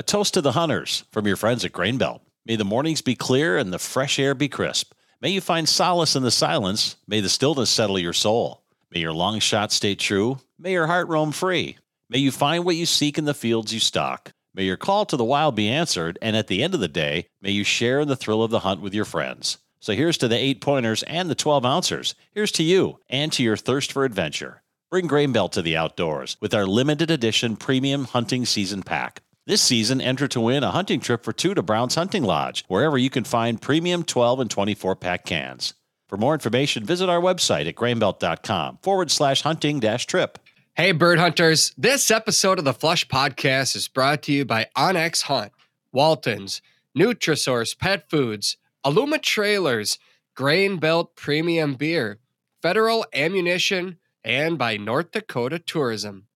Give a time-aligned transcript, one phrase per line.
[0.00, 2.22] A toast to the hunters from your friends at Grain Belt.
[2.46, 4.94] May the mornings be clear and the fresh air be crisp.
[5.20, 6.96] May you find solace in the silence.
[7.06, 8.62] May the stillness settle your soul.
[8.90, 10.38] May your long shot stay true.
[10.58, 11.76] May your heart roam free.
[12.08, 14.32] May you find what you seek in the fields you stalk.
[14.54, 17.26] May your call to the wild be answered, and at the end of the day,
[17.42, 19.58] may you share in the thrill of the hunt with your friends.
[19.80, 22.14] So here's to the eight pointers and the 12 ouncers.
[22.32, 24.62] Here's to you and to your thirst for adventure.
[24.90, 29.20] Bring Grain Belt to the outdoors with our limited edition premium hunting season pack.
[29.50, 32.96] This season, enter to win a hunting trip for two to Brown's Hunting Lodge, wherever
[32.96, 35.74] you can find premium 12 and 24 pack cans.
[36.06, 40.38] For more information, visit our website at grainbelt.com forward slash hunting dash trip.
[40.74, 41.74] Hey, bird hunters.
[41.76, 45.50] This episode of the Flush Podcast is brought to you by onX Hunt,
[45.92, 46.62] Waltons,
[46.96, 49.98] Nutrisource Pet Foods, Aluma Trailers,
[50.36, 52.20] Grain Belt Premium Beer,
[52.62, 56.28] Federal Ammunition, and by North Dakota Tourism.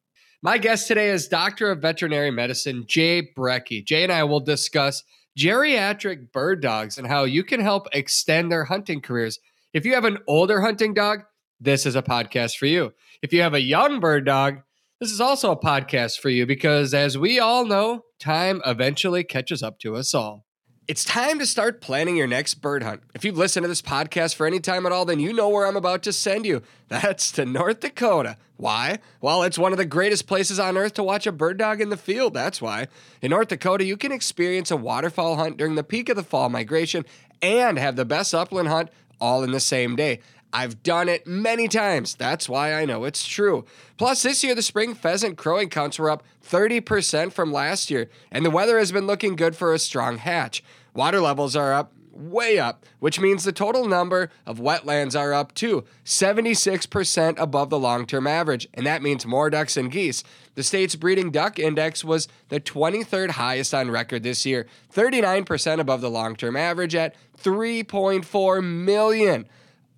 [0.44, 3.82] My guest today is Doctor of Veterinary Medicine, Jay Brekke.
[3.82, 5.02] Jay and I will discuss
[5.38, 9.38] geriatric bird dogs and how you can help extend their hunting careers.
[9.72, 11.22] If you have an older hunting dog,
[11.62, 12.92] this is a podcast for you.
[13.22, 14.58] If you have a young bird dog,
[15.00, 19.62] this is also a podcast for you because, as we all know, time eventually catches
[19.62, 20.43] up to us all.
[20.86, 23.02] It's time to start planning your next bird hunt.
[23.14, 25.66] If you've listened to this podcast for any time at all, then you know where
[25.66, 26.60] I'm about to send you.
[26.88, 28.36] That's to North Dakota.
[28.58, 28.98] Why?
[29.22, 31.88] Well, it's one of the greatest places on earth to watch a bird dog in
[31.88, 32.34] the field.
[32.34, 32.88] That's why.
[33.22, 36.50] In North Dakota, you can experience a waterfowl hunt during the peak of the fall
[36.50, 37.06] migration
[37.40, 40.20] and have the best upland hunt all in the same day.
[40.54, 42.14] I've done it many times.
[42.14, 43.64] That's why I know it's true.
[43.96, 48.46] Plus, this year the spring pheasant crowing counts were up 30% from last year, and
[48.46, 50.62] the weather has been looking good for a strong hatch.
[50.94, 55.52] Water levels are up, way up, which means the total number of wetlands are up
[55.54, 60.22] too, 76% above the long term average, and that means more ducks and geese.
[60.54, 66.00] The state's breeding duck index was the 23rd highest on record this year, 39% above
[66.00, 69.48] the long term average at 3.4 million.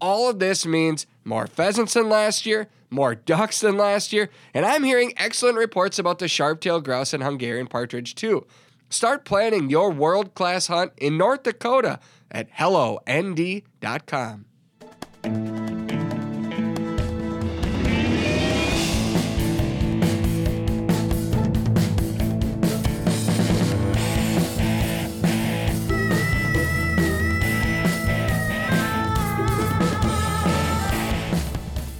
[0.01, 4.65] All of this means more pheasants than last year, more ducks than last year, and
[4.67, 8.47] I'm hearing excellent reports about the sharp-tailed grouse and Hungarian partridge too.
[8.91, 11.99] Start planning your world-class hunt in North Dakota
[12.31, 14.45] at helloND.com.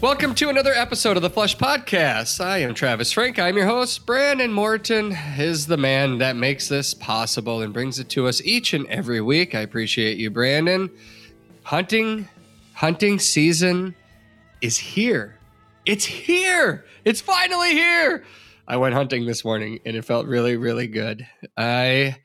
[0.07, 2.41] Welcome to another episode of the Flush Podcast.
[2.41, 3.41] I am Travis Frank.
[3.41, 4.07] I'm your host.
[4.07, 8.73] Brandon Morton is the man that makes this possible and brings it to us each
[8.73, 9.57] and every week.
[9.57, 10.91] I appreciate you, Brandon.
[11.65, 12.29] Hunting,
[12.73, 13.97] hunting season
[14.61, 15.41] is here.
[15.87, 16.85] It's here.
[17.05, 18.23] It's finally here.
[18.69, 21.27] I went hunting this morning and it felt really, really good.
[21.57, 22.19] I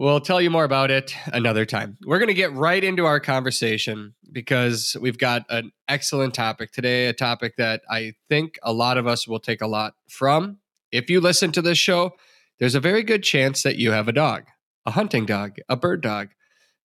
[0.00, 1.98] will tell you more about it another time.
[2.06, 7.08] We're going to get right into our conversation because we've got an excellent topic today,
[7.08, 10.56] a topic that I think a lot of us will take a lot from.
[10.90, 12.12] If you listen to this show,
[12.58, 14.44] there's a very good chance that you have a dog,
[14.86, 16.28] a hunting dog, a bird dog.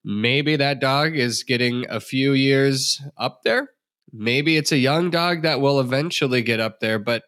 [0.03, 3.70] Maybe that dog is getting a few years up there.
[4.12, 7.00] Maybe it's a young dog that will eventually get up there.
[7.00, 7.24] But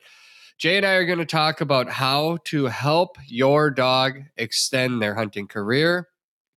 [0.57, 5.13] Jay and I are going to talk about how to help your dog extend their
[5.13, 6.07] hunting career,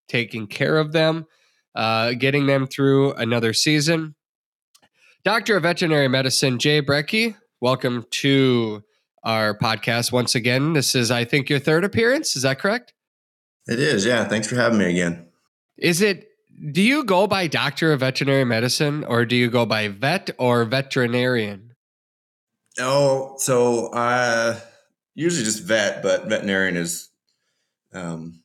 [0.09, 1.27] taking care of them,
[1.75, 4.15] uh, getting them through another season.
[5.23, 8.83] Doctor of Veterinary Medicine, Jay Brekke, welcome to
[9.23, 10.73] our podcast once again.
[10.73, 12.37] This is, I think, your third appearance.
[12.37, 12.95] Is that correct?
[13.67, 14.07] It is.
[14.07, 14.25] Yeah.
[14.25, 15.27] Thanks for having me again.
[15.77, 16.27] Is it,
[16.73, 20.65] do you go by Doctor of Veterinary Medicine or do you go by vet or
[20.65, 21.70] veterinarian?
[22.81, 24.61] Oh, so I
[25.15, 27.11] usually just vet, but veterinarian is
[27.93, 28.43] um,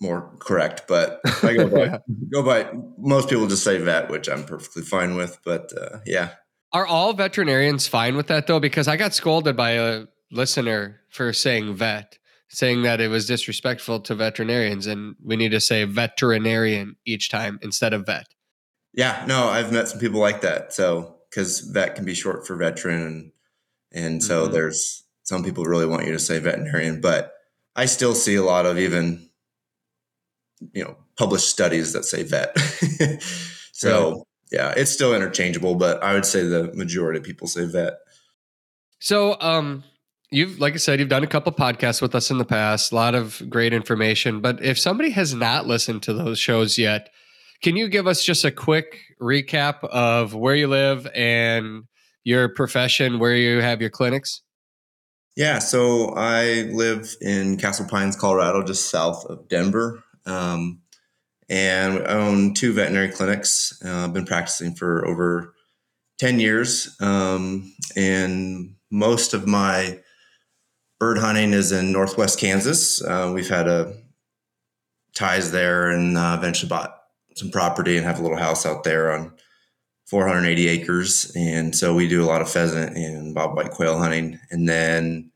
[0.00, 1.98] more correct, but I go by,
[2.32, 5.38] go by most people just say vet, which I'm perfectly fine with.
[5.44, 6.30] But uh, yeah,
[6.72, 8.60] are all veterinarians fine with that though?
[8.60, 14.00] Because I got scolded by a listener for saying vet, saying that it was disrespectful
[14.00, 18.26] to veterinarians, and we need to say veterinarian each time instead of vet.
[18.92, 20.72] Yeah, no, I've met some people like that.
[20.72, 23.32] So because vet can be short for veteran, and
[23.92, 24.52] and so mm-hmm.
[24.52, 27.32] there's some people really want you to say veterinarian, but
[27.74, 29.28] I still see a lot of even
[30.72, 32.56] you know published studies that say vet.
[33.72, 34.20] so right.
[34.52, 37.94] yeah, it's still interchangeable, but I would say the majority of people say vet.
[39.00, 39.82] So um
[40.30, 42.94] you've like I said, you've done a couple podcasts with us in the past, a
[42.94, 44.40] lot of great information.
[44.40, 47.10] But if somebody has not listened to those shows yet,
[47.62, 51.84] can you give us just a quick recap of where you live and
[52.22, 54.42] your profession, where you have your clinics?
[55.36, 60.04] Yeah, so I live in Castle Pines, Colorado, just south of Denver.
[60.26, 60.80] Um,
[61.48, 63.80] and I own two veterinary clinics.
[63.84, 65.54] Uh, I've been practicing for over
[66.18, 66.96] 10 years.
[67.00, 70.00] Um, and most of my
[71.00, 73.02] bird hunting is in Northwest Kansas.
[73.02, 73.94] Uh, we've had a
[75.14, 77.03] ties there and uh, eventually bought
[77.34, 79.32] some property and have a little house out there on
[80.06, 81.32] 480 acres.
[81.36, 84.38] And so we do a lot of pheasant and bobwhite quail hunting.
[84.50, 85.30] And then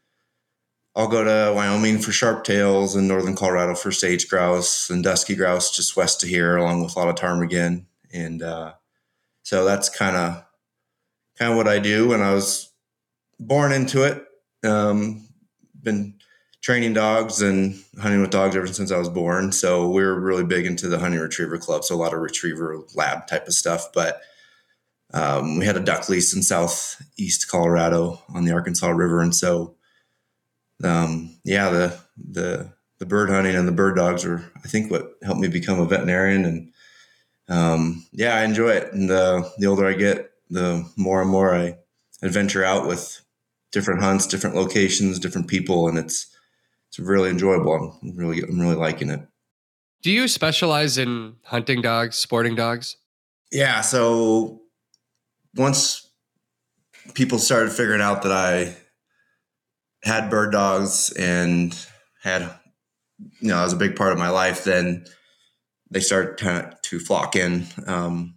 [0.94, 5.74] I'll go to Wyoming for sharptails and northern Colorado for sage grouse and dusky grouse
[5.74, 7.86] just west of here, along with a lot of ptarmigan.
[8.12, 8.74] And uh,
[9.42, 10.44] so that's kind of
[11.38, 12.12] kind of what I do.
[12.12, 12.72] And I was
[13.38, 14.24] born into it.
[14.64, 15.28] Um,
[15.80, 16.17] been
[16.60, 19.52] training dogs and hunting with dogs ever since I was born.
[19.52, 21.84] So we're really big into the hunting retriever club.
[21.84, 23.92] So a lot of retriever lab type of stuff.
[23.92, 24.20] But
[25.14, 29.76] um, we had a duck lease in southeast Colorado on the Arkansas River, and so
[30.84, 35.12] um, yeah, the the the bird hunting and the bird dogs were I think what
[35.22, 36.44] helped me become a veterinarian.
[36.44, 36.72] And
[37.48, 38.92] um, yeah, I enjoy it.
[38.92, 41.78] And the the older I get, the more and more I
[42.22, 43.22] adventure out with
[43.72, 46.26] different hunts, different locations, different people, and it's
[46.98, 47.98] it's really enjoyable.
[48.02, 49.20] I'm really I'm really liking it.
[50.02, 52.96] Do you specialize in hunting dogs, sporting dogs?
[53.50, 53.80] Yeah.
[53.80, 54.62] So
[55.56, 56.08] once
[57.14, 58.76] people started figuring out that I
[60.04, 61.76] had bird dogs and
[62.22, 62.42] had,
[63.40, 65.04] you know, it was a big part of my life, then
[65.90, 68.36] they started to, to flock in, um,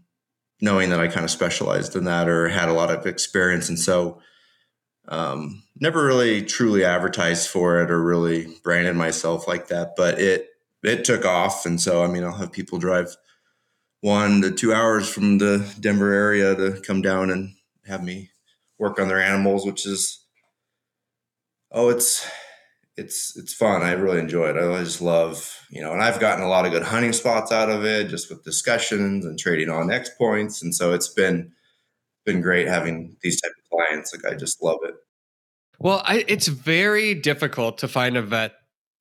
[0.61, 3.69] knowing that I kind of specialized in that or had a lot of experience.
[3.69, 4.21] And so,
[5.11, 10.49] um, never really truly advertised for it or really branded myself like that, but it
[10.83, 11.65] it took off.
[11.67, 13.15] And so, I mean, I'll have people drive
[14.01, 17.55] one to two hours from the Denver area to come down and
[17.87, 18.31] have me
[18.79, 20.21] work on their animals, which is
[21.71, 22.27] oh, it's
[22.97, 23.81] it's it's fun.
[23.83, 24.57] I really enjoy it.
[24.57, 27.69] I just love you know, and I've gotten a lot of good hunting spots out
[27.69, 31.53] of it, just with discussions and trading onX points, and so it's been
[32.25, 34.13] been great having these type clients.
[34.13, 34.95] Like I just love it.
[35.79, 38.53] Well, I, it's very difficult to find a vet.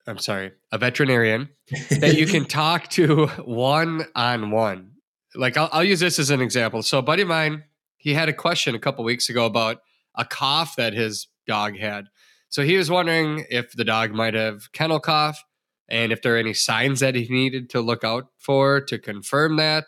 [0.07, 1.51] I'm sorry, a veterinarian
[1.91, 4.93] that you can talk to one on one.
[5.35, 6.83] Like I'll, I'll, use this as an example.
[6.83, 7.65] So, a buddy of mine,
[7.99, 9.83] he had a question a couple weeks ago about
[10.17, 12.07] a cough that his dog had.
[12.49, 15.45] So he was wondering if the dog might have kennel cough
[15.89, 19.57] and if there are any signs that he needed to look out for to confirm
[19.57, 19.85] that.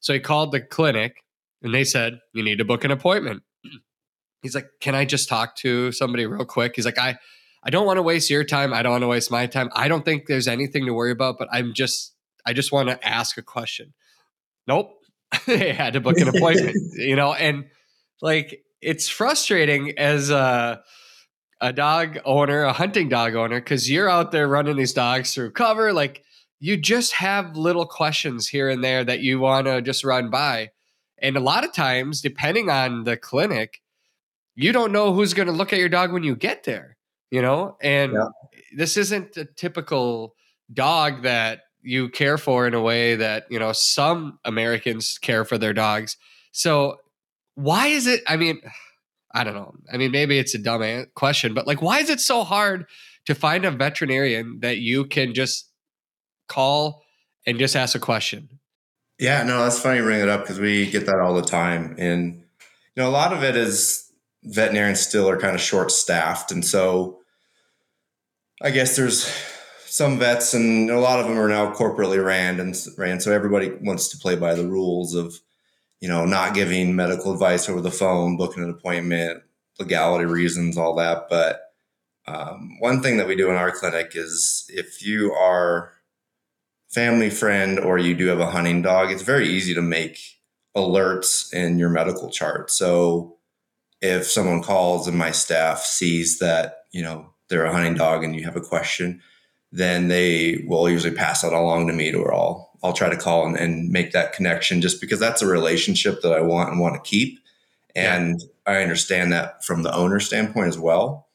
[0.00, 1.22] So he called the clinic
[1.62, 3.42] and they said, You need to book an appointment.
[4.42, 6.74] He's like, Can I just talk to somebody real quick?
[6.76, 7.18] He's like, I
[7.64, 8.74] I don't want to waste your time.
[8.74, 9.70] I don't want to waste my time.
[9.74, 13.06] I don't think there's anything to worry about, but I'm just I just want to
[13.06, 13.94] ask a question.
[14.66, 14.98] Nope.
[15.46, 17.66] they had to book an appointment, you know, and
[18.20, 20.82] like it's frustrating as a
[21.60, 25.52] a dog owner, a hunting dog owner, because you're out there running these dogs through
[25.52, 25.92] cover.
[25.92, 26.24] Like
[26.58, 30.70] you just have little questions here and there that you want to just run by.
[31.18, 33.81] And a lot of times, depending on the clinic,
[34.54, 36.96] you don't know who's going to look at your dog when you get there,
[37.30, 37.76] you know?
[37.82, 38.26] And yeah.
[38.76, 40.34] this isn't a typical
[40.72, 45.58] dog that you care for in a way that, you know, some Americans care for
[45.58, 46.16] their dogs.
[46.52, 46.98] So
[47.54, 48.22] why is it?
[48.26, 48.60] I mean,
[49.34, 49.74] I don't know.
[49.92, 52.86] I mean, maybe it's a dumb question, but like, why is it so hard
[53.26, 55.70] to find a veterinarian that you can just
[56.48, 57.02] call
[57.46, 58.60] and just ask a question?
[59.18, 61.94] Yeah, no, that's funny you bring it up because we get that all the time.
[61.98, 62.44] And,
[62.96, 64.11] you know, a lot of it is
[64.44, 66.50] veterinarians still are kind of short staffed.
[66.50, 67.20] And so
[68.60, 69.32] I guess there's
[69.86, 73.20] some vets and a lot of them are now corporately ran and ran.
[73.20, 75.34] So everybody wants to play by the rules of,
[76.00, 79.42] you know, not giving medical advice over the phone, booking an appointment,
[79.78, 81.26] legality reasons, all that.
[81.28, 81.60] But
[82.26, 85.92] um, one thing that we do in our clinic is if you are
[86.88, 90.18] family friend or you do have a hunting dog, it's very easy to make
[90.76, 92.70] alerts in your medical chart.
[92.70, 93.36] So
[94.02, 98.34] if someone calls and my staff sees that, you know, they're a hunting dog and
[98.34, 99.22] you have a question,
[99.70, 103.16] then they will usually pass that along to me to where I'll I'll try to
[103.16, 106.80] call and, and, make that connection just because that's a relationship that I want and
[106.80, 107.38] want to keep.
[107.94, 108.74] And yeah.
[108.74, 111.28] I understand that from the owner standpoint as well.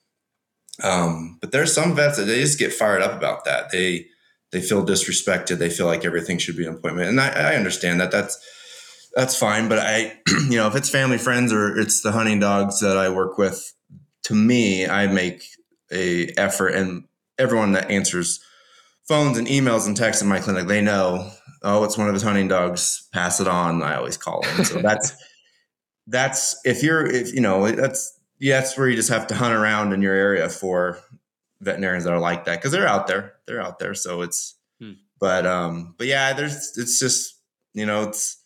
[0.83, 3.71] Um, but there's some vets that they just get fired up about that.
[3.71, 4.07] They
[4.51, 5.57] they feel disrespected.
[5.57, 7.09] They feel like everything should be an appointment.
[7.09, 8.11] And I, I understand that.
[8.11, 8.37] That's
[9.17, 9.67] that's fine.
[9.67, 13.09] But I, you know, if it's family friends or it's the hunting dogs that I
[13.09, 13.73] work with,
[14.25, 15.43] to me, I make
[15.91, 17.05] a effort and
[17.39, 18.39] everyone that answers
[19.07, 21.31] phones and emails and texts in my clinic, they know,
[21.63, 23.07] oh, it's one of his hunting dogs.
[23.11, 23.81] Pass it on.
[23.81, 24.65] I always call them.
[24.65, 25.13] So that's
[26.07, 29.55] that's if you're if you know that's yeah, that's where you just have to hunt
[29.55, 30.99] around in your area for
[31.61, 33.33] veterinarians that are like that because they're out there.
[33.47, 33.95] They're out there.
[33.95, 34.93] So it's, hmm.
[35.19, 37.39] but um, but yeah, there's it's just
[37.73, 38.36] you know it's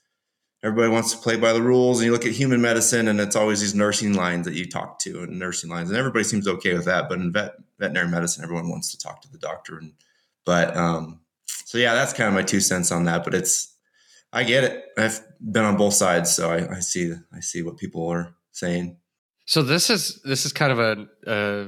[0.64, 3.36] everybody wants to play by the rules, and you look at human medicine, and it's
[3.36, 6.74] always these nursing lines that you talk to and nursing lines, and everybody seems okay
[6.74, 7.10] with that.
[7.10, 9.94] But in vet veterinary medicine, everyone wants to talk to the doctor, and
[10.46, 13.24] but um, so yeah, that's kind of my two cents on that.
[13.24, 13.76] But it's
[14.34, 14.86] I get it.
[14.98, 18.98] I've been on both sides, so I, I see I see what people are saying.
[19.46, 21.68] So this is this is kind of a, a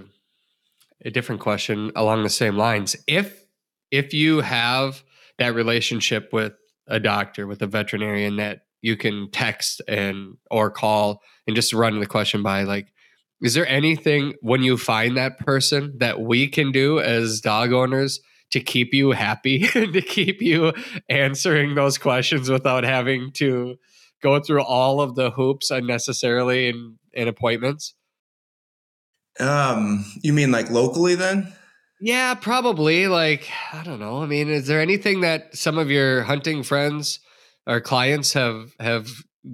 [1.05, 2.95] a different question along the same lines.
[3.07, 3.43] If
[3.91, 5.03] if you have
[5.39, 6.53] that relationship with
[6.87, 11.99] a doctor, with a veterinarian that you can text and or call and just run
[11.99, 12.93] the question by like
[13.41, 18.21] is there anything when you find that person that we can do as dog owners
[18.51, 20.71] to keep you happy and to keep you
[21.09, 23.75] answering those questions without having to
[24.21, 27.95] go through all of the hoops unnecessarily in, in appointments?
[29.39, 31.51] Um, you mean like locally then?
[31.99, 33.07] Yeah, probably.
[33.07, 34.21] Like, I don't know.
[34.21, 37.19] I mean, is there anything that some of your hunting friends
[37.67, 39.09] or clients have have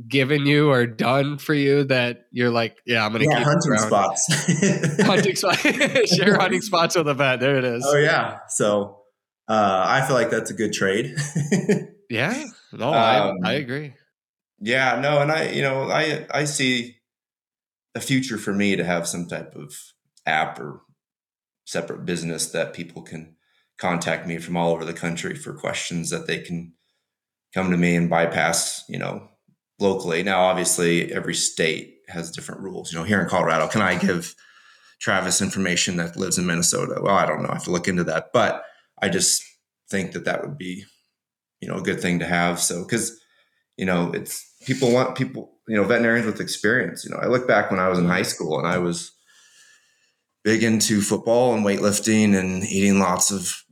[0.07, 3.77] given you or done for you that you're like, yeah, I'm gonna yeah, keep hunting
[3.77, 5.01] spots.
[5.01, 5.61] hunting spots.
[6.15, 7.39] Share hunting spots with a vet.
[7.39, 7.85] There it is.
[7.87, 8.39] Oh yeah.
[8.49, 8.99] So
[9.47, 11.15] uh, I feel like that's a good trade.
[12.09, 12.45] yeah.
[12.71, 13.93] No, um, I I agree.
[14.61, 16.97] Yeah, no, and I, you know, I I see
[17.95, 19.73] a future for me to have some type of
[20.25, 20.81] app or
[21.65, 23.35] separate business that people can
[23.79, 26.73] contact me from all over the country for questions that they can
[27.53, 29.27] come to me and bypass, you know,
[29.79, 30.23] locally.
[30.23, 32.91] Now, obviously, every state has different rules.
[32.91, 34.35] You know, here in Colorado, can I give
[34.99, 36.99] Travis information that lives in Minnesota?
[37.01, 37.49] Well, I don't know.
[37.49, 38.63] I have to look into that, but
[39.01, 39.43] I just
[39.89, 40.85] think that that would be,
[41.61, 42.59] you know, a good thing to have.
[42.59, 43.19] So, because
[43.79, 47.05] you know, it's people want people, you know, veterinarians with experience.
[47.05, 49.13] You know, I look back when I was in high school and I was
[50.43, 53.63] big into football and weightlifting and eating lots of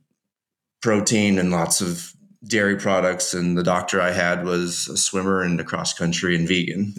[0.81, 2.13] protein and lots of
[2.45, 3.33] dairy products.
[3.33, 6.93] And the doctor I had was a swimmer and a cross country and vegan.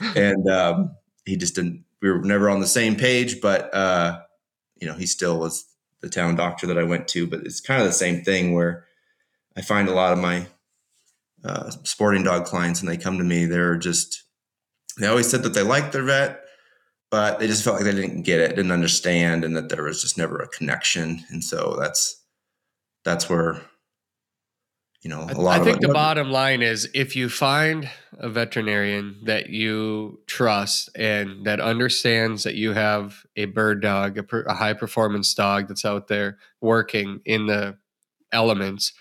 [0.16, 4.20] and um, he just didn't, we were never on the same page, but, uh,
[4.80, 5.64] you know, he still was
[6.00, 7.26] the town doctor that I went to.
[7.26, 8.86] But it's kind of the same thing where
[9.56, 10.46] I find a lot of my
[11.44, 14.22] uh, sporting dog clients and they come to me, they're just,
[14.98, 16.40] they always said that they liked their vet,
[17.10, 20.00] but they just felt like they didn't get it, didn't understand, and that there was
[20.00, 21.24] just never a connection.
[21.30, 22.22] And so that's,
[23.04, 23.60] that's where,
[25.02, 29.18] you know, a lot I think the bottom line is if you find a veterinarian
[29.24, 34.74] that you trust and that understands that you have a bird dog, a, a high
[34.74, 37.76] performance dog that's out there working in the
[38.30, 38.92] elements,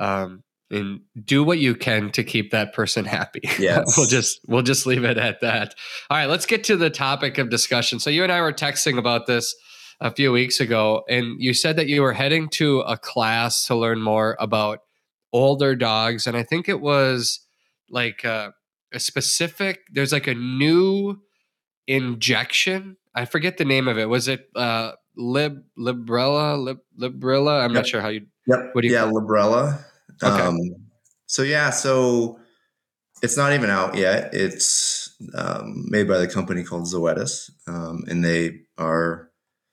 [0.00, 3.42] um, and do what you can to keep that person happy.
[3.58, 5.74] Yeah, we'll just we'll just leave it at that.
[6.08, 8.00] All right, let's get to the topic of discussion.
[8.00, 9.54] So you and I were texting about this
[10.00, 13.74] a few weeks ago, and you said that you were heading to a class to
[13.74, 14.78] learn more about
[15.32, 17.40] older dogs, and I think it was
[17.88, 18.50] like uh,
[18.92, 19.80] a specific.
[19.90, 21.20] There's like a new
[21.86, 22.96] injection.
[23.14, 24.08] I forget the name of it.
[24.08, 27.62] Was it uh, lib Librela lib librilla?
[27.62, 27.74] I'm yep.
[27.74, 28.26] not sure how you.
[28.46, 28.70] Yep.
[28.72, 28.94] What do you?
[28.94, 29.84] Yeah, Librela.
[30.22, 30.42] Okay.
[30.42, 30.58] Um,
[31.26, 32.38] so yeah, so
[33.22, 34.34] it's not even out yet.
[34.34, 39.30] It's um, made by the company called Zoetis, um, and they are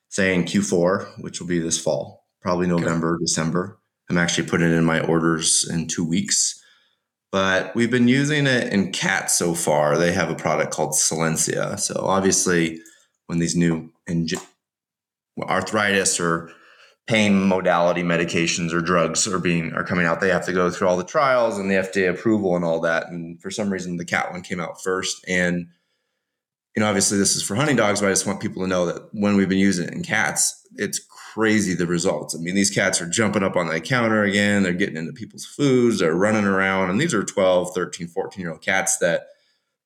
[0.08, 3.24] saying Q4, which will be this fall, probably November, okay.
[3.24, 3.79] December.
[4.10, 6.60] I'm actually putting in my orders in two weeks.
[7.32, 9.96] But we've been using it in cats so far.
[9.96, 11.78] They have a product called Solensia.
[11.78, 12.80] So obviously,
[13.26, 13.92] when these new
[15.40, 16.50] arthritis or
[17.06, 20.86] pain modality medications or drugs are being are coming out they have to go through
[20.86, 24.04] all the trials and the fda approval and all that and for some reason the
[24.04, 25.66] cat one came out first and
[26.76, 28.86] you know obviously this is for hunting dogs but i just want people to know
[28.86, 31.00] that when we've been using it in cats it's
[31.32, 32.34] crazy the results.
[32.34, 34.62] I mean these cats are jumping up on the counter again.
[34.62, 35.98] They're getting into people's foods.
[35.98, 36.90] They're running around.
[36.90, 39.28] And these are 12 13 14 year old cats that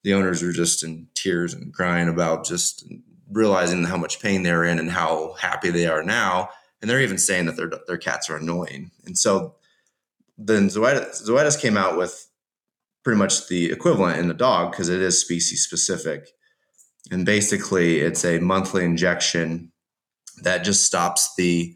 [0.02, 2.86] the owners are just in tears and crying about just
[3.30, 6.50] realizing how much pain they're in and how happy they are now.
[6.80, 8.90] And they're even saying that their their cats are annoying.
[9.06, 9.54] And so
[10.36, 12.28] then Zoetis, Zoetis came out with
[13.04, 16.30] pretty much the equivalent in the dog because it is species specific.
[17.10, 19.72] And basically, it's a monthly injection
[20.42, 21.74] that just stops the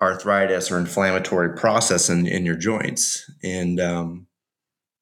[0.00, 3.30] arthritis or inflammatory process in, in your joints.
[3.42, 4.26] And um,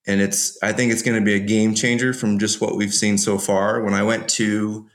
[0.05, 2.93] and it's I think it's going to be a game changer from just what we've
[2.93, 3.83] seen so far.
[3.83, 4.87] When I went to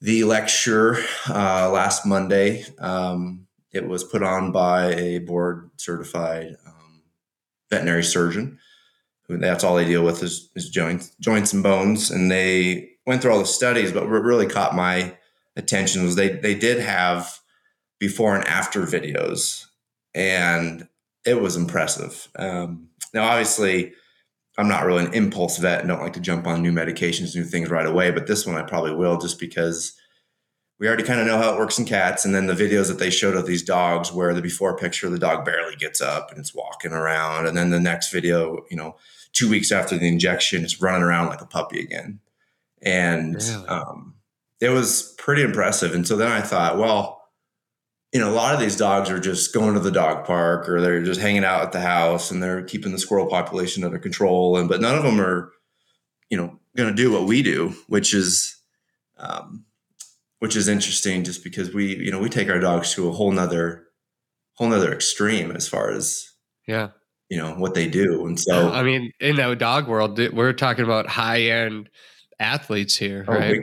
[0.00, 0.96] the lecture
[1.28, 2.64] uh, last Monday.
[2.78, 7.02] Um, it was put on by a board certified um,
[7.70, 8.58] veterinary surgeon.
[9.28, 12.10] That's all they deal with is, is joints, joints and bones.
[12.10, 15.16] And they went through all the studies, but what really caught my
[15.60, 17.38] attention was they they did have
[17.98, 19.66] before and after videos,
[20.14, 20.88] and
[21.24, 22.28] it was impressive.
[22.36, 23.92] Um, now, obviously,
[24.58, 27.44] I'm not really an impulse vet and don't like to jump on new medications, new
[27.44, 29.96] things right away, but this one I probably will just because
[30.78, 32.24] we already kind of know how it works in cats.
[32.24, 35.18] And then the videos that they showed of these dogs where the before picture, the
[35.18, 37.46] dog barely gets up and it's walking around.
[37.46, 38.96] And then the next video, you know,
[39.32, 42.20] two weeks after the injection, it's running around like a puppy again.
[42.82, 43.66] And really?
[43.66, 44.14] um,
[44.60, 45.94] it was pretty impressive.
[45.94, 47.20] And so then I thought, well,
[48.12, 50.80] you know, a lot of these dogs are just going to the dog park or
[50.80, 54.56] they're just hanging out at the house and they're keeping the squirrel population under control.
[54.56, 55.52] And but none of them are,
[56.28, 58.56] you know, going to do what we do, which is,
[59.18, 59.64] um,
[60.40, 63.30] which is interesting, just because we, you know, we take our dogs to a whole
[63.30, 63.84] nother,
[64.54, 66.32] whole nother extreme as far as,
[66.66, 66.88] yeah,
[67.28, 68.26] you know what they do.
[68.26, 71.90] And so, I mean, in the dog world, we're talking about high end
[72.40, 73.60] athletes here, oh, right?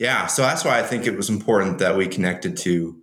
[0.00, 3.02] Yeah, so that's why I think it was important that we connected to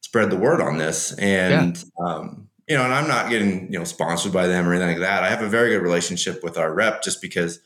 [0.00, 1.12] spread the word on this.
[1.12, 2.04] And yeah.
[2.04, 5.08] um, you know, and I'm not getting you know sponsored by them or anything like
[5.08, 5.22] that.
[5.22, 7.60] I have a very good relationship with our rep just because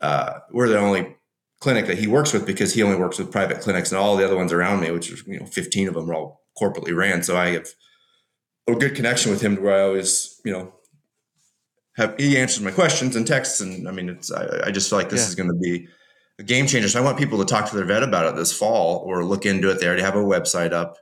[0.00, 1.16] uh, we're the only
[1.60, 4.24] clinic that he works with because he only works with private clinics and all the
[4.24, 7.24] other ones around me, which is you know 15 of them are all corporately ran.
[7.24, 7.66] So I have
[8.68, 10.72] a good connection with him to where I always you know
[11.96, 14.98] have he answers my questions and texts and I mean it's I, I just feel
[15.00, 15.28] like this yeah.
[15.28, 15.88] is going to be
[16.40, 16.88] a game changer.
[16.88, 19.44] So I want people to talk to their vet about it this fall or look
[19.44, 19.78] into it.
[19.78, 20.96] They already have a website up.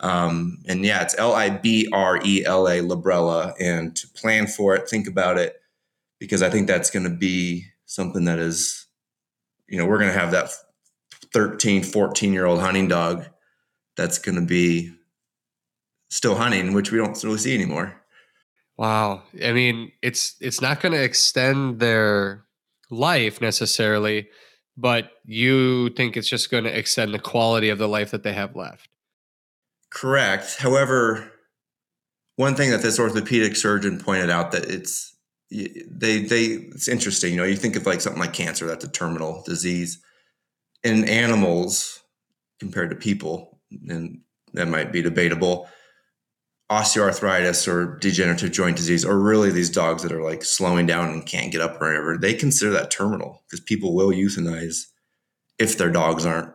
[0.00, 3.54] Um, and yeah, it's L I B R E L A Librela.
[3.60, 5.56] And to plan for it, think about it,
[6.20, 8.86] because I think that's going to be something that is,
[9.66, 10.50] you know, we're going to have that
[11.34, 13.26] 13, 14 year old hunting dog
[13.96, 14.92] that's going to be
[16.08, 18.00] still hunting, which we don't really see anymore.
[18.76, 19.24] Wow.
[19.44, 22.44] I mean, it's it's not going to extend their
[22.90, 24.28] life necessarily,
[24.78, 28.32] but you think it's just going to extend the quality of the life that they
[28.32, 28.88] have left.
[29.90, 30.56] Correct.
[30.58, 31.32] However,
[32.36, 35.16] one thing that this orthopedic surgeon pointed out that it's
[35.50, 37.32] they they it's interesting.
[37.32, 40.00] You know, you think of like something like cancer, that's a terminal disease.
[40.84, 42.00] In animals,
[42.60, 44.20] compared to people, and
[44.52, 45.68] that might be debatable
[46.70, 51.26] osteoarthritis or degenerative joint disease, or really these dogs that are like slowing down and
[51.26, 54.84] can't get up or whatever, they consider that terminal because people will euthanize
[55.58, 56.52] if their dogs aren't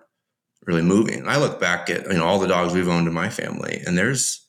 [0.66, 1.20] really moving.
[1.20, 3.82] And I look back at you know all the dogs we've owned in my family,
[3.86, 4.48] and there's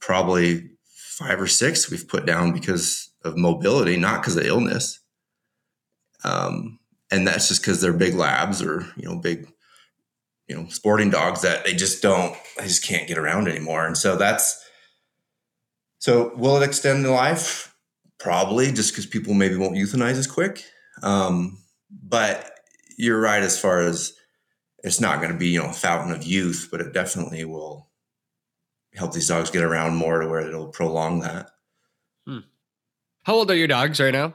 [0.00, 5.00] probably five or six we've put down because of mobility, not because of illness.
[6.24, 6.78] Um,
[7.10, 9.48] and that's just because they're big labs or you know big
[10.48, 13.96] you know sporting dogs that they just don't they just can't get around anymore and
[13.96, 14.65] so that's
[15.98, 17.74] so will it extend the life?
[18.18, 20.64] Probably, just because people maybe won't euthanize as quick.
[21.02, 21.58] Um,
[21.90, 22.50] but
[22.96, 24.14] you're right as far as
[24.78, 27.90] it's not going to be you know a fountain of youth, but it definitely will
[28.94, 31.50] help these dogs get around more to where it'll prolong that.
[32.26, 32.38] Hmm.
[33.24, 34.34] How old are your dogs right now?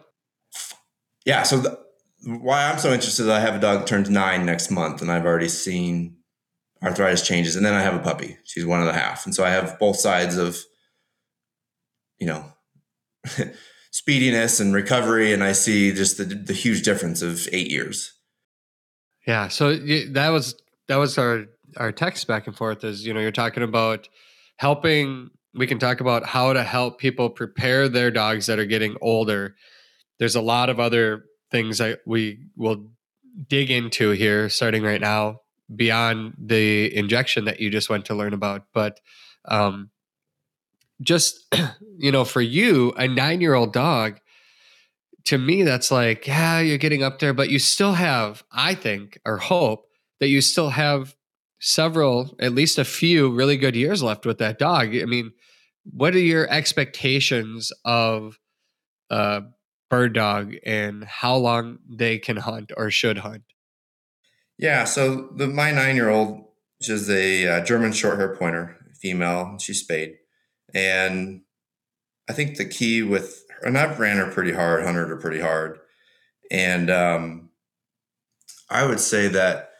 [1.25, 1.79] Yeah, so the,
[2.23, 5.25] why I'm so interested, I have a dog that turns nine next month, and I've
[5.25, 6.17] already seen
[6.83, 8.37] arthritis changes, and then I have a puppy.
[8.43, 10.57] She's one and a half, and so I have both sides of
[12.21, 12.45] you know
[13.91, 18.13] speediness and recovery and i see just the, the huge difference of eight years.
[19.27, 20.55] Yeah so that was
[20.87, 21.45] that was our
[21.77, 24.07] our text back and forth is you know you're talking about
[24.57, 28.95] helping we can talk about how to help people prepare their dogs that are getting
[29.01, 29.55] older.
[30.17, 32.87] There's a lot of other things that we will
[33.49, 35.41] dig into here starting right now
[35.75, 38.99] beyond the injection that you just went to learn about but
[39.45, 39.89] um,
[41.01, 41.53] just
[41.97, 44.19] you know for you a nine year old dog
[45.25, 49.19] to me that's like yeah you're getting up there but you still have i think
[49.25, 49.87] or hope
[50.19, 51.15] that you still have
[51.61, 54.95] several at least a few really good years left with that dog.
[54.95, 55.31] I mean
[55.83, 58.39] what are your expectations of
[59.09, 59.43] a
[59.89, 63.43] bird dog and how long they can hunt or should hunt?
[64.57, 66.45] Yeah so the my nine year old
[66.79, 70.15] which is a uh, german short hair pointer female she's spayed
[70.73, 71.41] and
[72.29, 75.79] I think the key with, and I've ran her pretty hard, hunted her pretty hard.
[76.49, 77.49] And um,
[78.69, 79.71] I would say that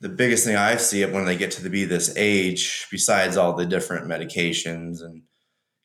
[0.00, 3.36] the biggest thing I see it when they get to the, be this age, besides
[3.36, 5.22] all the different medications and,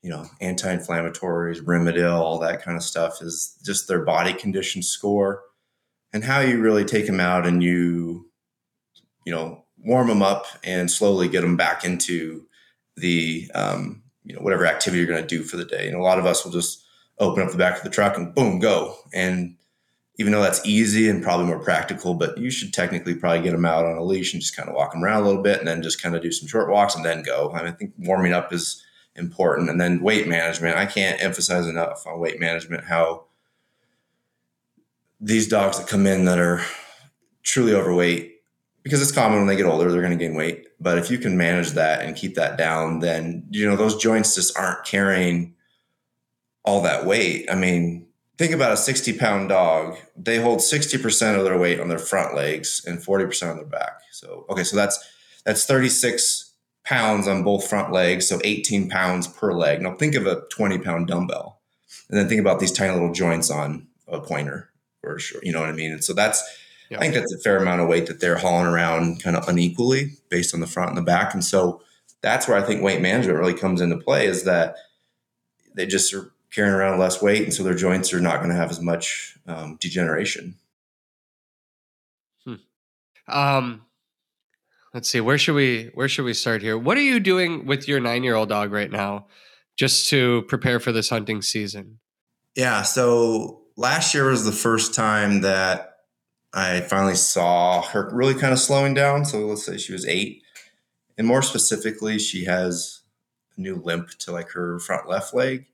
[0.01, 5.41] you know, anti-inflammatories, Rimadyl, all that kind of stuff is just their body condition score
[6.11, 8.29] and how you really take them out and you,
[9.25, 12.45] you know, warm them up and slowly get them back into
[12.97, 15.87] the um, you know whatever activity you're going to do for the day.
[15.87, 16.85] And a lot of us will just
[17.19, 18.95] open up the back of the truck and boom, go.
[19.13, 19.55] And
[20.17, 23.65] even though that's easy and probably more practical, but you should technically probably get them
[23.65, 25.67] out on a leash and just kind of walk them around a little bit and
[25.67, 27.51] then just kind of do some short walks and then go.
[27.53, 28.83] Mean, I think warming up is
[29.15, 29.69] important.
[29.69, 30.77] And then weight management.
[30.77, 33.25] I can't emphasize enough on weight management how
[35.19, 36.61] these dogs that come in that are
[37.43, 38.30] truly overweight,
[38.83, 40.67] because it's common when they get older, they're going to gain weight.
[40.79, 44.35] But if you can manage that and keep that down, then, you know, those joints
[44.35, 45.55] just aren't carrying
[46.63, 47.47] all that weight.
[47.51, 49.97] I mean, think about a 60 pound dog.
[50.15, 54.01] They hold 60% of their weight on their front legs and 40% on their back.
[54.11, 54.99] So, okay, so that's,
[55.45, 58.27] that's 36 pounds on both front legs.
[58.27, 59.81] So 18 pounds per leg.
[59.81, 61.61] Now think of a 20 pound dumbbell
[62.09, 64.71] and then think about these tiny little joints on a pointer
[65.03, 65.41] or sure.
[65.43, 65.91] You know what I mean?
[65.91, 66.43] And so that's,
[66.91, 66.97] yeah.
[66.97, 70.17] I think that's a fair amount of weight that they're hauling around kind of unequally
[70.29, 71.33] based on the front and the back.
[71.33, 71.81] And so
[72.19, 74.75] that's where I think weight management really comes into play is that
[75.73, 77.43] they just are carrying around less weight.
[77.43, 80.55] And so their joints are not going to have as much um, degeneration.
[82.43, 82.55] Hmm.
[83.29, 83.83] Um,
[84.93, 86.77] let's see, where should we, where should we start here?
[86.77, 89.27] What are you doing with your nine year old dog right now
[89.77, 91.99] just to prepare for this hunting season?
[92.53, 92.81] Yeah.
[92.81, 95.90] So last year was the first time that
[96.53, 99.25] I finally saw her really kind of slowing down.
[99.25, 100.43] So let's say she was eight.
[101.17, 103.01] And more specifically, she has
[103.57, 105.67] a new limp to like her front left leg.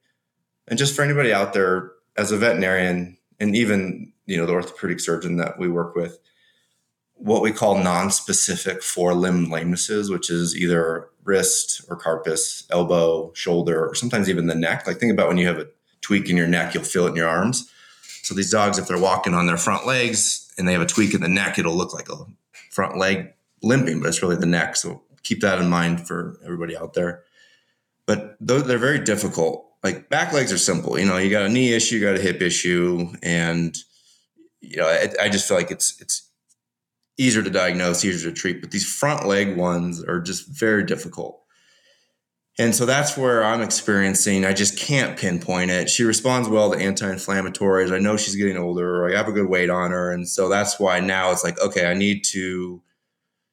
[0.68, 5.00] And just for anybody out there, as a veterinarian, and even you know the orthopedic
[5.00, 6.20] surgeon that we work with,
[7.14, 13.96] what we call non-specific four-limb lamenesses, which is either wrist or carpus, elbow, shoulder, or
[13.96, 14.86] sometimes even the neck.
[14.86, 15.68] Like think about when you have a
[16.02, 17.72] tweak in your neck, you'll feel it in your arms.
[18.24, 21.14] So these dogs, if they're walking on their front legs and they have a tweak
[21.14, 22.26] in the neck, it'll look like a
[22.72, 24.76] front leg limping, but it's really the neck.
[24.76, 27.24] So keep that in mind for everybody out there.
[28.06, 29.66] But they're very difficult.
[29.84, 30.98] Like back legs are simple.
[30.98, 33.78] You know, you got a knee issue, you got a hip issue, and
[34.62, 36.30] you know, I, I just feel like it's it's
[37.18, 38.62] easier to diagnose, easier to treat.
[38.62, 41.42] But these front leg ones are just very difficult.
[42.60, 45.90] And so that's where I'm experiencing, I just can't pinpoint it.
[45.90, 47.94] She responds well to anti inflammatories.
[47.94, 49.08] I know she's getting older.
[49.08, 50.12] I have a good weight on her.
[50.12, 52.82] And so that's why now it's like, okay, I need to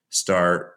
[0.08, 0.72] start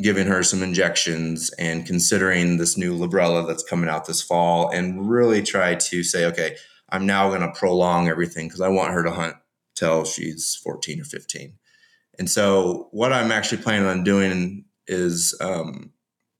[0.00, 5.10] giving her some injections and considering this new Librela that's coming out this fall and
[5.10, 6.56] really try to say, okay,
[6.88, 9.36] I'm now going to prolong everything because I want her to hunt
[9.74, 11.54] till she's 14 or 15.
[12.18, 15.92] And so what I'm actually planning on doing is, um,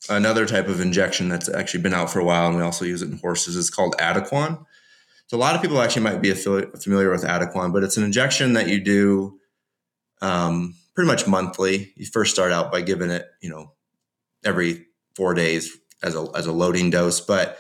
[0.09, 3.03] another type of injection that's actually been out for a while, and we also use
[3.03, 3.57] it in horses.
[3.57, 4.65] is called Adequan.
[5.27, 8.53] So a lot of people actually might be familiar with Adequan, but it's an injection
[8.53, 9.38] that you do
[10.21, 11.93] um, pretty much monthly.
[11.97, 13.73] You first start out by giving it, you know,
[14.45, 14.87] every
[15.17, 17.21] four days as a as a loading dose.
[17.21, 17.59] But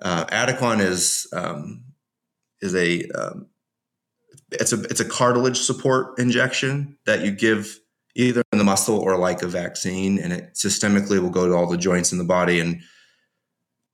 [0.00, 1.84] uh, Adequan is um,
[2.60, 3.48] is a um,
[4.52, 7.78] it's a it's a cartilage support injection that you give
[8.14, 11.66] either in the muscle or like a vaccine, and it systemically will go to all
[11.66, 12.80] the joints in the body and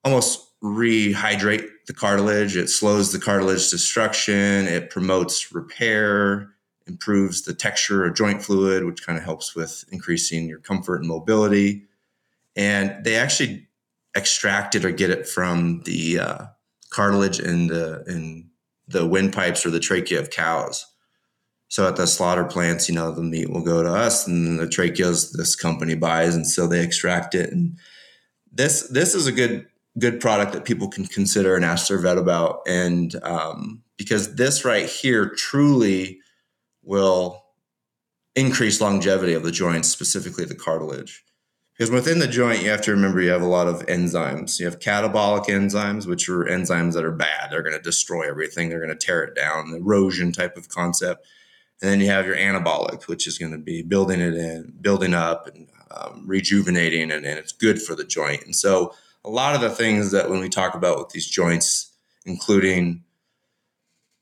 [0.04, 2.56] almost rehydrate the cartilage.
[2.56, 4.66] It slows the cartilage destruction.
[4.66, 6.54] It promotes repair,
[6.86, 11.08] improves the texture of joint fluid, which kind of helps with increasing your comfort and
[11.08, 11.84] mobility.
[12.56, 13.68] And they actually
[14.14, 16.44] extract it or get it from the uh,
[16.90, 18.48] cartilage in the in
[18.86, 20.86] the windpipes or the trachea of cows.
[21.74, 24.66] So at the slaughter plants, you know, the meat will go to us, and the
[24.68, 27.50] tracheas this company buys, and so they extract it.
[27.50, 27.76] And
[28.52, 29.66] this this is a good
[29.98, 34.64] good product that people can consider and ask their vet about, and um, because this
[34.64, 36.20] right here truly
[36.84, 37.44] will
[38.36, 41.24] increase longevity of the joints, specifically the cartilage.
[41.76, 44.60] Because within the joint, you have to remember you have a lot of enzymes.
[44.60, 47.50] You have catabolic enzymes, which are enzymes that are bad.
[47.50, 48.68] They're going to destroy everything.
[48.68, 49.74] They're going to tear it down.
[49.74, 51.26] Erosion type of concept.
[51.82, 55.12] And then you have your anabolic, which is going to be building it in, building
[55.12, 58.44] up and um, rejuvenating, and, and it's good for the joint.
[58.44, 61.92] And so, a lot of the things that when we talk about with these joints,
[62.26, 63.04] including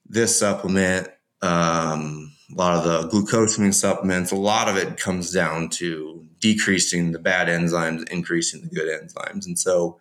[0.06, 1.08] this supplement,
[1.40, 7.12] um, a lot of the glucosamine supplements, a lot of it comes down to decreasing
[7.12, 9.46] the bad enzymes, increasing the good enzymes.
[9.46, 9.98] And so,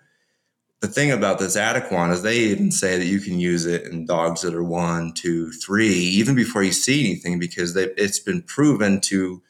[0.81, 4.05] the thing about this Adequan is they even say that you can use it in
[4.05, 8.41] dogs that are one, two, three, even before you see anything, because they, it's been
[8.41, 9.43] proven to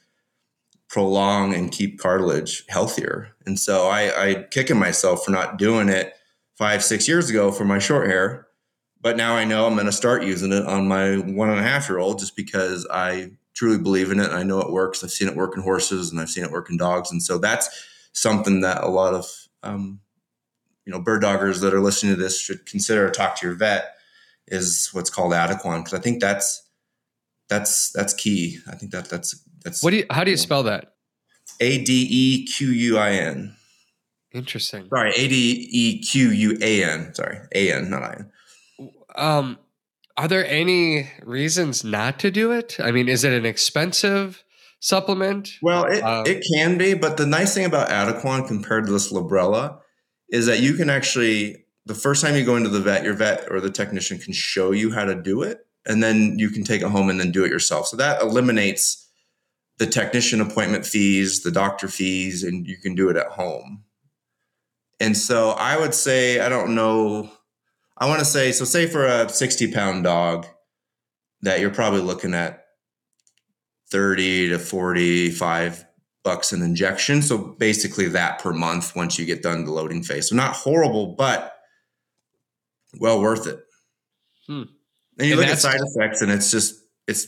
[0.89, 3.29] prolong and keep cartilage healthier.
[3.45, 6.13] And so I, I kicking myself for not doing it
[6.57, 8.47] five, six years ago for my short hair.
[8.99, 11.63] But now I know I'm going to start using it on my one and a
[11.63, 14.31] half year old just because I truly believe in it.
[14.31, 15.01] I know it works.
[15.01, 17.09] I've seen it work in horses and I've seen it work in dogs.
[17.09, 17.69] And so that's
[18.11, 19.25] something that a lot of
[19.63, 20.01] um,
[20.85, 23.95] you know bird doggers that are listening to this should consider talk to your vet
[24.47, 26.67] is what's called Adequan because I think that's
[27.49, 28.59] that's that's key.
[28.67, 30.05] I think that that's that's What do you?
[30.09, 30.93] How do you spell that?
[31.59, 33.55] A D E Q U I N.
[34.33, 34.87] Interesting.
[34.93, 37.13] Sorry, A D E Q U A N.
[37.13, 38.91] Sorry, A N, not I N.
[39.15, 39.59] Um,
[40.17, 42.77] are there any reasons not to do it?
[42.79, 44.43] I mean, is it an expensive
[44.79, 45.57] supplement?
[45.61, 49.11] Well, it, Um, it can be, but the nice thing about Adequan compared to this
[49.11, 49.79] Librela
[50.31, 53.47] is that you can actually the first time you go into the vet, your vet
[53.51, 56.81] or the technician can show you how to do it, and then you can take
[56.81, 57.87] it home and then do it yourself.
[57.87, 59.09] So that eliminates
[59.77, 63.83] the technician appointment fees, the doctor fees, and you can do it at home.
[64.99, 67.31] And so I would say, I don't know,
[67.97, 70.45] I want to say, so say for a 60 pound dog
[71.41, 72.65] that you're probably looking at
[73.89, 75.85] 30 to 45
[76.23, 77.21] bucks an injection.
[77.21, 80.29] So basically that per month once you get done the loading phase.
[80.29, 81.53] So not horrible, but
[82.99, 83.59] well worth it.
[84.47, 84.63] Hmm.
[85.17, 86.75] And you And look at side effects and it's just,
[87.07, 87.27] it's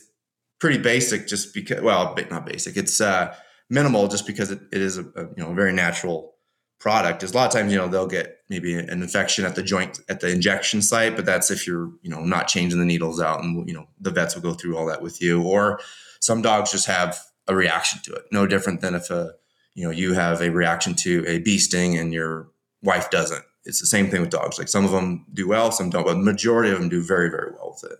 [0.59, 2.77] pretty basic just because, well, not basic.
[2.77, 3.35] It's uh,
[3.69, 6.35] minimal just because it, it is a, a, you know, a very natural
[6.79, 7.23] product.
[7.23, 9.99] is a lot of times, you know, they'll get maybe an infection at the joint,
[10.09, 13.43] at the injection site, but that's if you're, you know, not changing the needles out
[13.43, 15.41] and, you know, the vets will go through all that with you.
[15.41, 15.79] Or
[16.19, 18.23] some dogs just have a reaction to it.
[18.31, 19.33] No different than if a,
[19.75, 22.47] you know, you have a reaction to a bee sting and your
[22.81, 23.43] wife doesn't.
[23.65, 24.57] It's the same thing with dogs.
[24.59, 27.29] Like some of them do well, some don't, but the majority of them do very,
[27.29, 27.99] very well with it.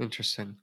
[0.00, 0.56] Interesting.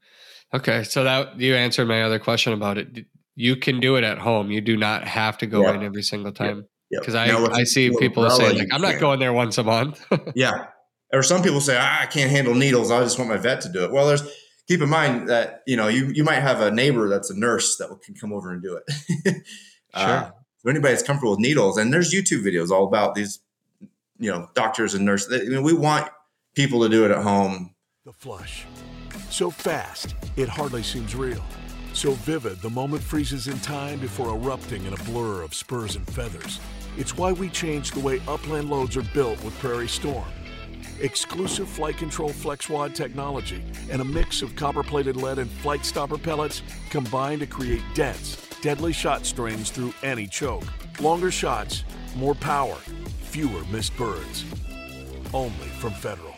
[0.54, 3.06] Okay, so that you answered my other question about it.
[3.36, 4.50] You can do it at home.
[4.52, 5.76] You do not have to go Yeah.
[5.76, 6.66] in every single time.
[6.90, 9.02] Because I, I see people say like, I'm not can't.
[9.02, 10.04] going there once a month.
[10.36, 10.66] Yeah.
[11.14, 12.92] Or some people say, I can't handle needles.
[12.92, 13.92] I just want my vet to do it.
[13.92, 14.24] Well, there's
[14.70, 17.76] keep in mind that you know you you might have a neighbor that's a nurse
[17.78, 19.36] that can come over and do it.
[19.92, 20.34] Uh, Sure.
[20.60, 23.40] so anybody that's comfortable with needles, and there's YouTube videos all about these,
[24.20, 25.42] you know, doctors and nurses.
[25.42, 26.08] I mean, we want
[26.54, 27.74] people to do it at home.
[28.06, 28.66] The flush.
[29.32, 31.44] So fast, it hardly seems real.
[31.94, 36.06] So vivid, the moment freezes in time before erupting in a blur of spurs and
[36.06, 36.60] feathers.
[36.96, 40.28] It's why we changed the way upland loads are built with Prairie Storm.
[41.02, 46.18] Exclusive flight control FlexWad technology and a mix of copper plated lead and flight stopper
[46.18, 50.66] pellets combine to create dense, deadly shot strings through any choke.
[51.00, 51.86] Longer shots,
[52.18, 52.76] more power,
[53.22, 54.44] fewer missed birds.
[55.34, 56.36] Only from Federal.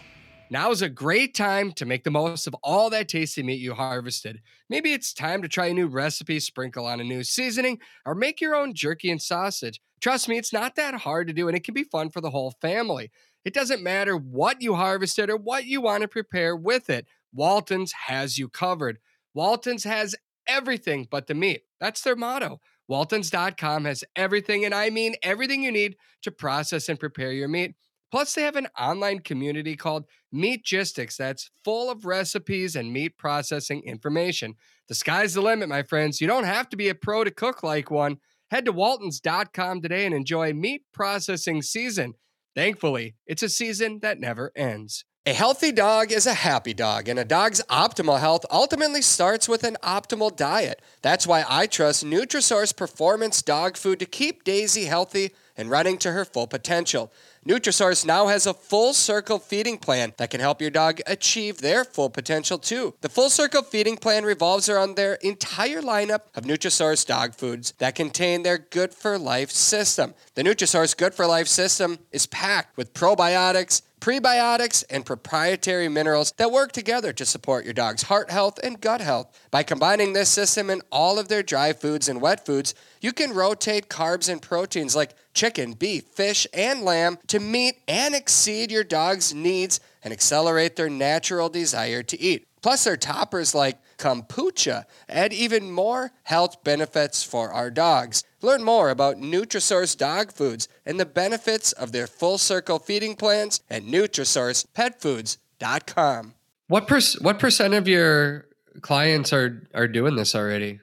[0.52, 3.74] Now is a great time to make the most of all that tasty meat you
[3.74, 4.42] harvested.
[4.70, 8.42] Maybe it's time to try a new recipe, sprinkle on a new seasoning, or make
[8.42, 9.80] your own jerky and sausage.
[10.02, 12.32] Trust me, it's not that hard to do, and it can be fun for the
[12.32, 13.12] whole family.
[13.44, 17.92] It doesn't matter what you harvested or what you want to prepare with it, Walton's
[18.08, 19.00] has you covered.
[19.34, 20.16] Walton's has
[20.48, 21.62] everything but the meat.
[21.80, 22.60] That's their motto.
[22.88, 27.76] Waltons.com has everything, and I mean everything you need to process and prepare your meat.
[28.12, 33.82] Plus, they have an online community called Meatgistics that's full of recipes and meat processing
[33.86, 34.56] information.
[34.90, 36.20] The sky's the limit, my friends.
[36.20, 38.18] You don't have to be a pro to cook like one.
[38.50, 42.16] Head to waltons.com today and enjoy meat processing season.
[42.56, 45.06] Thankfully, it's a season that never ends.
[45.26, 49.64] A healthy dog is a happy dog, and a dog's optimal health ultimately starts with
[49.64, 50.82] an optimal diet.
[51.04, 56.12] That's why I trust Nutrisource Performance Dog Food to keep Daisy healthy and running to
[56.12, 57.12] her full potential.
[57.48, 61.86] Nutrisource now has a full circle feeding plan that can help your dog achieve their
[61.86, 62.94] full potential too.
[63.02, 67.96] The full circle feeding plan revolves around their entire lineup of Nutrisource dog foods that
[67.96, 70.14] contain their Good for Life system.
[70.36, 76.52] The Nutrisource Good for Life system is packed with probiotics, prebiotics, and proprietary minerals that
[76.52, 79.40] work together to support your dog's heart health and gut health.
[79.52, 83.34] By combining this system in all of their dry foods and wet foods, you can
[83.34, 88.84] rotate carbs and proteins like chicken, beef, fish, and lamb to meet and exceed your
[88.84, 92.48] dog's needs and accelerate their natural desire to eat.
[92.62, 98.24] Plus, their toppers like kombucha add even more health benefits for our dogs.
[98.42, 103.62] Learn more about Nutrisource dog foods and the benefits of their full circle feeding plans
[103.70, 106.34] at NutrisourcePetFoods.com.
[106.68, 108.48] What per- what percent of your
[108.82, 110.80] clients are are doing this already?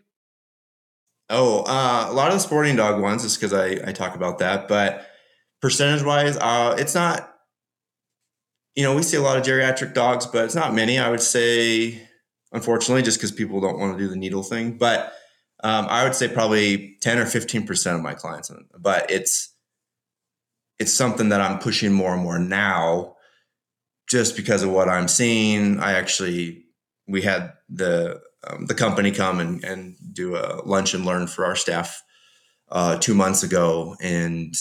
[1.30, 4.38] Oh, uh, a lot of the sporting dog ones, is because I, I talk about
[4.38, 4.68] that.
[4.68, 5.06] But
[5.60, 7.34] percentage wise, uh, it's not,
[8.74, 10.98] you know, we see a lot of geriatric dogs, but it's not many.
[10.98, 12.00] I would say,
[12.52, 14.78] unfortunately, just because people don't want to do the needle thing.
[14.78, 15.12] But
[15.64, 18.50] um, I would say probably 10 or 15% of my clients.
[18.78, 19.52] But it's,
[20.78, 23.16] it's something that I'm pushing more and more now
[24.08, 25.80] just because of what I'm seeing.
[25.80, 26.64] I actually,
[27.06, 31.44] we had the, um, the company come and, and do a lunch and learn for
[31.44, 32.02] our staff
[32.70, 33.96] uh, two months ago.
[34.00, 34.54] And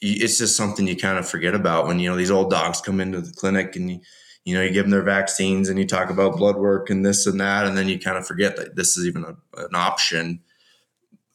[0.00, 3.00] it's just something you kind of forget about when, you know, these old dogs come
[3.00, 4.00] into the clinic and you,
[4.44, 7.26] you know, you give them their vaccines and you talk about blood work and this
[7.26, 10.40] and that, and then you kind of forget that this is even a, an option.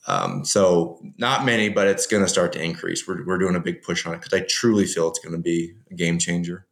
[0.07, 3.07] Um, so not many, but it's going to start to increase.
[3.07, 5.41] We're, we're doing a big push on it because I truly feel it's going to
[5.41, 6.65] be a game changer.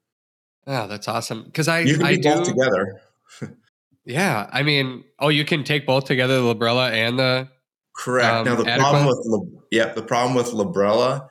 [0.67, 1.43] Oh, that's awesome.
[1.43, 3.01] Because I you can I do, both together.
[4.05, 7.49] Yeah, I mean, oh, you can take both together, the Librela and the
[7.95, 8.27] Correct.
[8.27, 8.77] Um, now the Adequan?
[8.77, 11.27] problem with yeah, the problem with Librela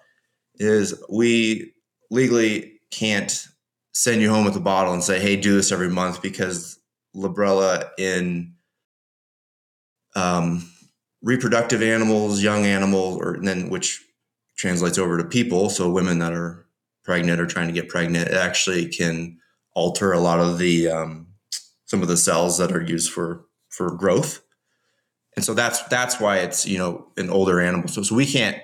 [0.56, 1.72] is we
[2.10, 3.46] legally can't
[3.94, 6.78] send you home with a bottle and say, "Hey, do this every month," because
[7.16, 8.54] Librela in
[10.16, 10.68] um,
[11.22, 14.04] reproductive animals, young animals, or then which
[14.56, 16.66] translates over to people, so women that are
[17.04, 19.38] pregnant or trying to get pregnant, it actually can
[19.74, 21.26] alter a lot of the um,
[21.86, 24.40] some of the cells that are used for for growth.
[25.36, 27.88] And so that's that's why it's you know an older animal.
[27.88, 28.58] So, so we can't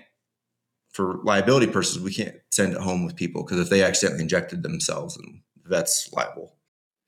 [0.93, 4.63] for liability purposes we can't send it home with people because if they accidentally injected
[4.63, 6.57] themselves and that's liable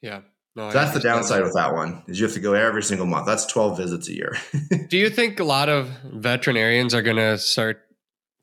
[0.01, 0.21] yeah.
[0.55, 1.45] No, so that's the downside that.
[1.45, 4.13] with that one is you have to go every single month that's 12 visits a
[4.13, 4.37] year
[4.89, 7.81] Do you think a lot of veterinarians are going to start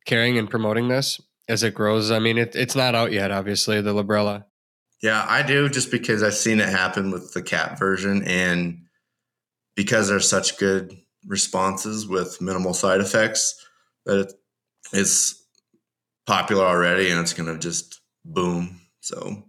[0.06, 2.10] carrying and promoting this as it grows?
[2.10, 4.46] I mean, it, it's not out yet, obviously, the Librela.
[5.04, 8.80] yeah i do just because i've seen it happen with the cat version and
[9.76, 13.56] because there's such good responses with minimal side effects
[14.06, 14.34] that it,
[14.94, 15.39] it's
[16.30, 19.44] popular already and it's going to just boom so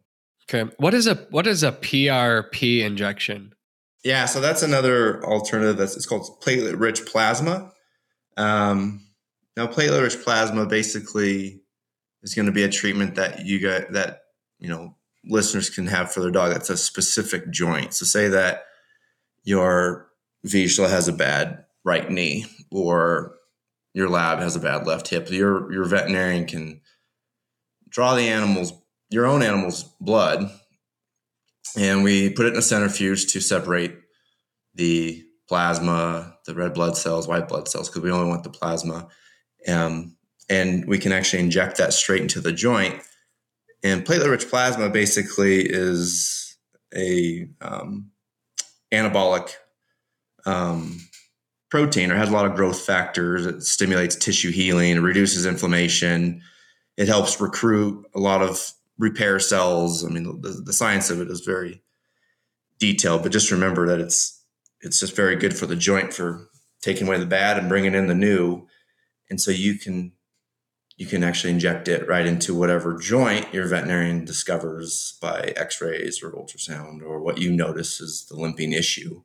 [0.53, 3.55] Okay, what is a what is a PRP injection?
[4.03, 5.77] Yeah, so that's another alternative.
[5.77, 7.71] That's it's called platelet-rich plasma.
[8.37, 9.07] Um,
[9.57, 11.63] now, platelet-rich plasma basically
[12.23, 14.23] is going to be a treatment that you get that
[14.59, 16.53] you know listeners can have for their dog.
[16.53, 17.95] That's a specific joint.
[17.95, 18.65] So, say that
[19.45, 20.09] your
[20.45, 23.37] Vizsla has a bad right knee, or
[23.93, 25.31] your lab has a bad left hip.
[25.31, 26.81] Your your veterinarian can
[27.89, 28.73] draw the animal's
[29.11, 30.51] your own animal's blood
[31.77, 33.95] and we put it in a centrifuge to separate
[34.75, 39.09] the plasma, the red blood cells, white blood cells, because we only want the plasma.
[39.69, 40.17] Um,
[40.49, 43.01] and we can actually inject that straight into the joint.
[43.83, 46.57] And platelet-rich plasma basically is
[46.95, 48.11] a um,
[48.93, 49.51] anabolic
[50.45, 51.01] um,
[51.71, 53.47] protein, or has a lot of growth factors.
[53.47, 56.43] It stimulates tissue healing, it reduces inflammation.
[56.97, 60.05] It helps recruit a lot of repair cells.
[60.05, 61.83] I mean, the, the science of it is very
[62.79, 64.43] detailed, but just remember that it's
[64.83, 66.49] it's just very good for the joint for
[66.83, 68.67] taking away the bad and bringing in the new.
[69.29, 70.13] And so you can
[70.97, 76.33] you can actually inject it right into whatever joint your veterinarian discovers by X-rays or
[76.33, 79.23] ultrasound or what you notice is the limping issue.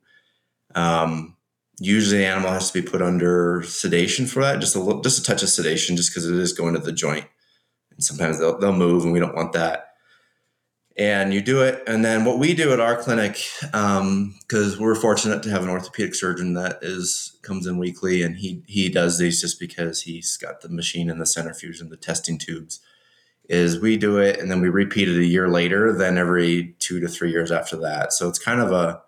[0.74, 1.35] Um,
[1.78, 5.18] usually, the animal has to be put under sedation for that, just a little, just
[5.18, 7.26] a touch of sedation, just because it is going to the joint.
[7.96, 9.82] And sometimes they'll, they'll move and we don't want that.
[10.98, 13.38] And you do it and then what we do at our clinic
[13.74, 18.38] um, because we're fortunate to have an orthopedic surgeon that is comes in weekly and
[18.38, 21.98] he he does these just because he's got the machine and the centrifuge and the
[21.98, 22.80] testing tubes
[23.46, 26.98] is we do it and then we repeat it a year later then every two
[26.98, 28.14] to three years after that.
[28.14, 29.02] So it's kind of a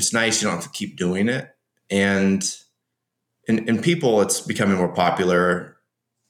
[0.00, 1.54] it's nice you don't have to keep doing it
[1.90, 2.56] and
[3.46, 5.80] in people it's becoming more popular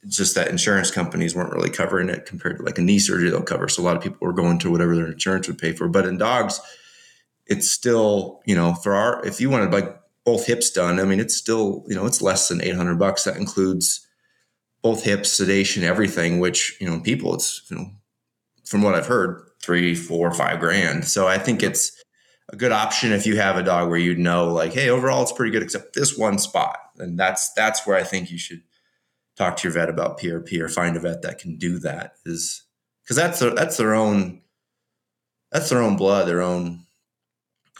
[0.02, 3.30] it's just that insurance companies weren't really covering it compared to like a knee surgery
[3.30, 3.68] they'll cover.
[3.68, 5.88] So a lot of people were going to whatever their insurance would pay for.
[5.88, 6.60] But in dogs,
[7.46, 11.20] it's still, you know, for our if you wanted like both hips done, I mean,
[11.20, 13.24] it's still, you know, it's less than eight hundred bucks.
[13.24, 14.06] That includes
[14.82, 16.40] both hips, sedation, everything.
[16.40, 17.90] Which you know, people, it's you know,
[18.64, 21.04] from what I've heard, three, four, five grand.
[21.04, 22.02] So I think it's
[22.52, 25.32] a good option if you have a dog where you know, like, hey, overall, it's
[25.32, 28.62] pretty good, except this one spot, and that's that's where I think you should
[29.36, 32.64] talk to your vet about PRP or find a vet that can do that is
[33.02, 34.42] because that's their, that's their own
[35.52, 36.86] that's their own blood, their own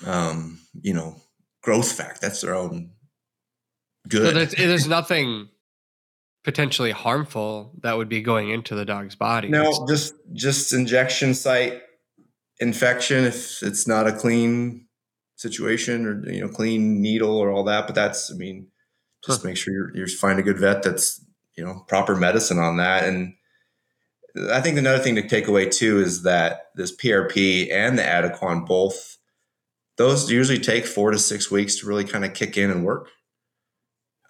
[0.06, 1.16] um, you know
[1.62, 2.20] growth fact.
[2.20, 2.92] That's their own
[4.08, 4.26] good.
[4.26, 5.48] So there's, there's nothing
[6.44, 9.48] potentially harmful that would be going into the dog's body.
[9.48, 11.82] no, just just injection site
[12.60, 14.86] infection if it's not a clean
[15.36, 17.86] situation or you know clean needle or all that.
[17.86, 18.68] But that's I mean,
[19.26, 21.24] just make sure you're, you're find a good vet that's
[21.56, 23.34] you know proper medicine on that and
[24.50, 28.66] i think another thing to take away too is that this prp and the adequan
[28.66, 29.18] both
[29.96, 33.08] those usually take four to six weeks to really kind of kick in and work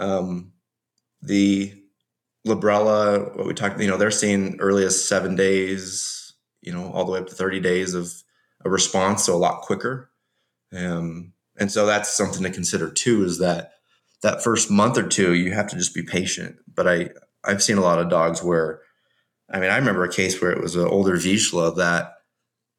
[0.00, 0.52] um,
[1.20, 1.74] the
[2.46, 6.19] Librela what we talked you know they're seeing early as seven days
[6.62, 8.10] you know all the way up to 30 days of
[8.64, 10.10] a response so a lot quicker
[10.76, 13.72] um, and so that's something to consider too is that
[14.22, 16.56] that first month or two, you have to just be patient.
[16.74, 17.10] But I,
[17.44, 18.80] I've seen a lot of dogs where,
[19.50, 22.12] I mean, I remember a case where it was an older Vizsla that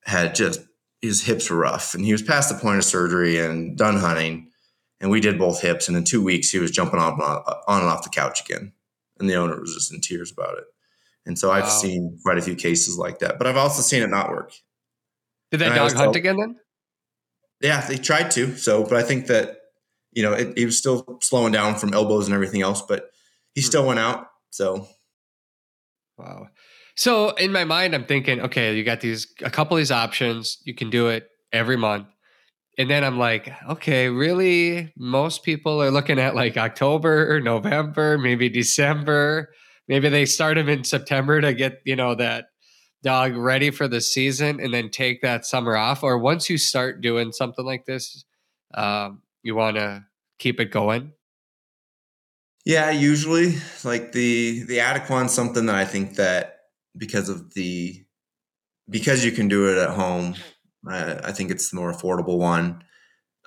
[0.05, 0.61] had just
[1.01, 4.49] his hips were rough, and he was past the point of surgery and done hunting.
[4.99, 7.89] And we did both hips, and in two weeks he was jumping on on and
[7.89, 8.71] off the couch again,
[9.19, 10.65] and the owner was just in tears about it.
[11.25, 14.09] And so I've seen quite a few cases like that, but I've also seen it
[14.09, 14.53] not work.
[15.51, 16.55] Did that and dog hunt again then?
[17.61, 18.57] Yeah, they tried to.
[18.57, 19.57] So, but I think that
[20.11, 23.11] you know it, he was still slowing down from elbows and everything else, but
[23.53, 23.65] he hmm.
[23.65, 24.27] still went out.
[24.49, 24.87] So,
[26.17, 26.47] wow.
[26.95, 30.57] So in my mind, I'm thinking, okay, you got these a couple of these options.
[30.63, 32.07] You can do it every month.
[32.77, 34.93] And then I'm like, okay, really?
[34.97, 39.49] Most people are looking at like October, November, maybe December.
[39.87, 42.45] Maybe they start them in September to get, you know, that
[43.03, 46.03] dog ready for the season and then take that summer off.
[46.03, 48.23] Or once you start doing something like this,
[48.73, 50.05] um, you want to
[50.39, 51.13] keep it going.
[52.65, 56.59] Yeah, usually like the the Adequan's something that I think that
[56.95, 58.05] because of the
[58.87, 60.35] because you can do it at home,
[60.87, 62.83] I, I think it's the more affordable one.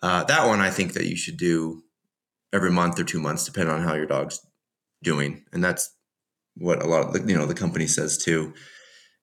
[0.02, 1.82] Uh, that one I think that you should do
[2.52, 4.44] every month or two months, depending on how your dog's
[5.02, 5.93] doing, and that's
[6.56, 8.54] what a lot of the, you know the company says too.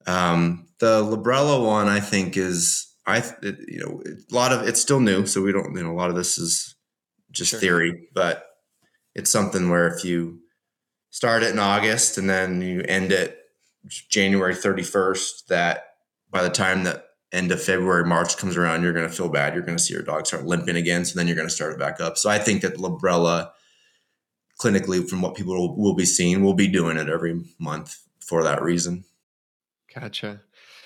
[0.08, 4.82] Um, the Librela one I think is I it, you know a lot of it's
[4.82, 6.76] still new, so we don't you know a lot of this is
[7.32, 7.60] just sure.
[7.60, 8.46] theory, but
[9.16, 10.40] it's something where if you
[11.10, 13.38] start it in August and then you end it
[14.10, 15.84] January 31st, that
[16.30, 19.54] by the time that end of February, March comes around, you're going to feel bad.
[19.54, 21.06] You're going to see your dog start limping again.
[21.06, 22.18] So then you're going to start it back up.
[22.18, 23.52] So I think that Librela
[24.62, 28.44] clinically from what people will, will be seeing, we'll be doing it every month for
[28.44, 29.04] that reason.
[29.94, 30.42] Gotcha.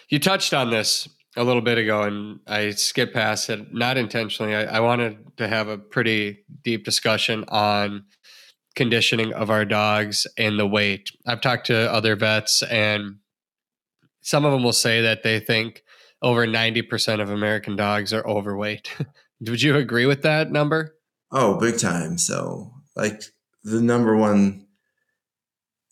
[0.10, 4.56] You touched on this a little bit ago and I skipped past it, not intentionally.
[4.56, 8.06] I, I wanted to have a pretty deep discussion on
[8.76, 11.12] conditioning of our dogs and the weight.
[11.26, 13.18] I've talked to other vets and
[14.22, 15.84] some of them will say that they think
[16.22, 18.92] over 90% of American dogs are overweight.
[19.42, 20.96] Would you agree with that number?
[21.32, 22.18] Oh, big time.
[22.18, 23.22] So, like,
[23.66, 24.68] the number one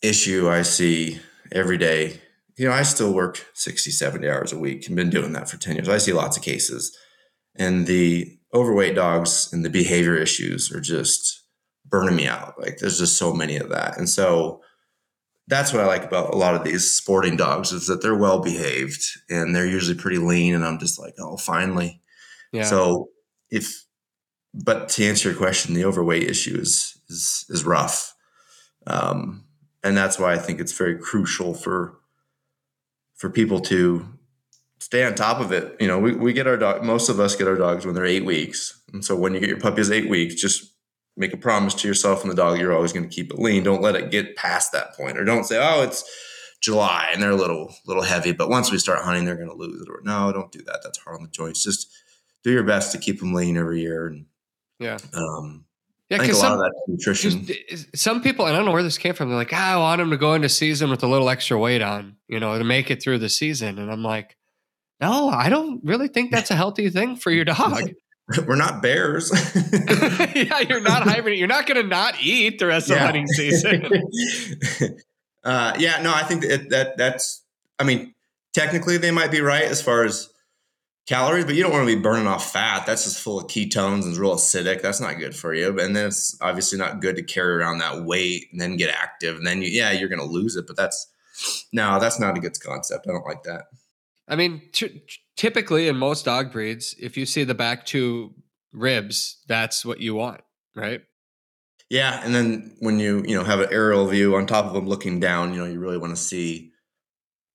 [0.00, 1.20] issue I see
[1.50, 2.20] every day,
[2.56, 5.56] you know, I still work 60, 70 hours a week and been doing that for
[5.56, 5.88] 10 years.
[5.88, 6.96] I see lots of cases.
[7.56, 11.42] And the overweight dogs and the behavior issues are just
[11.84, 12.54] burning me out.
[12.60, 13.98] Like there's just so many of that.
[13.98, 14.62] And so
[15.48, 18.40] that's what I like about a lot of these sporting dogs is that they're well
[18.40, 20.54] behaved and they're usually pretty lean.
[20.54, 22.00] And I'm just like, oh, finally.
[22.52, 22.62] Yeah.
[22.62, 23.08] So
[23.50, 23.84] if
[24.54, 28.14] but to answer your question, the overweight issue is is is rough,
[28.86, 29.44] um,
[29.82, 31.98] and that's why I think it's very crucial for
[33.14, 34.06] for people to
[34.80, 35.76] stay on top of it.
[35.80, 36.82] You know, we, we get our dog.
[36.82, 39.48] Most of us get our dogs when they're eight weeks, and so when you get
[39.48, 40.74] your puppy is eight weeks, just
[41.16, 43.62] make a promise to yourself and the dog you're always going to keep it lean.
[43.62, 46.04] Don't let it get past that point, or don't say, "Oh, it's."
[46.60, 49.54] July and they're a little little heavy, but once we start hunting, they're going to
[49.54, 49.88] lose it.
[49.90, 50.80] Or no, don't do that.
[50.82, 51.62] That's hard on the joints.
[51.62, 51.92] Just
[52.42, 54.24] do your best to keep them lean every year and
[54.78, 54.98] yeah.
[55.12, 55.64] Um,
[56.10, 57.48] yeah, because some, nutrition.
[57.94, 59.28] Some people, I don't know where this came from.
[59.28, 61.80] They're like, ah, I want him to go into season with a little extra weight
[61.80, 63.78] on, you know, to make it through the season.
[63.78, 64.36] And I'm like,
[65.00, 67.90] no, I don't really think that's a healthy thing for your dog.
[68.46, 69.30] We're not bears.
[70.34, 71.38] yeah, you're not hibernating.
[71.38, 72.94] You're not going to not eat the rest yeah.
[72.94, 73.84] of the hunting season.
[75.44, 77.42] uh, yeah, no, I think that, that that's.
[77.78, 78.14] I mean,
[78.54, 80.30] technically, they might be right as far as
[81.06, 82.86] calories, but you don't want to be burning off fat.
[82.86, 84.82] That's just full of ketones and it's real acidic.
[84.82, 85.78] That's not good for you.
[85.78, 89.36] And then it's obviously not good to carry around that weight and then get active.
[89.36, 90.66] And then you, yeah, you're going to lose it.
[90.66, 91.10] But that's
[91.72, 93.06] no, that's not a good concept.
[93.08, 93.64] I don't like that.
[94.28, 95.02] I mean, t-
[95.36, 98.34] typically in most dog breeds, if you see the back two
[98.72, 100.40] ribs, that's what you want,
[100.74, 101.02] right?
[101.90, 104.88] Yeah, and then when you you know have an aerial view on top of them
[104.88, 106.72] looking down, you know you really want to see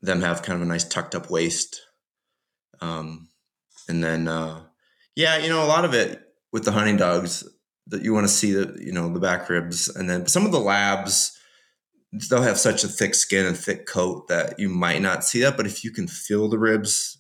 [0.02, 1.82] them have kind of a nice tucked up waist.
[2.80, 3.29] Um,
[3.90, 4.62] and then, uh,
[5.16, 6.22] yeah, you know, a lot of it
[6.54, 7.44] with the hunting dogs
[7.88, 9.90] that you want to see the, you know, the back ribs.
[9.90, 11.38] And then some of the labs,
[12.30, 15.58] they'll have such a thick skin and thick coat that you might not see that.
[15.58, 17.18] But if you can feel the ribs,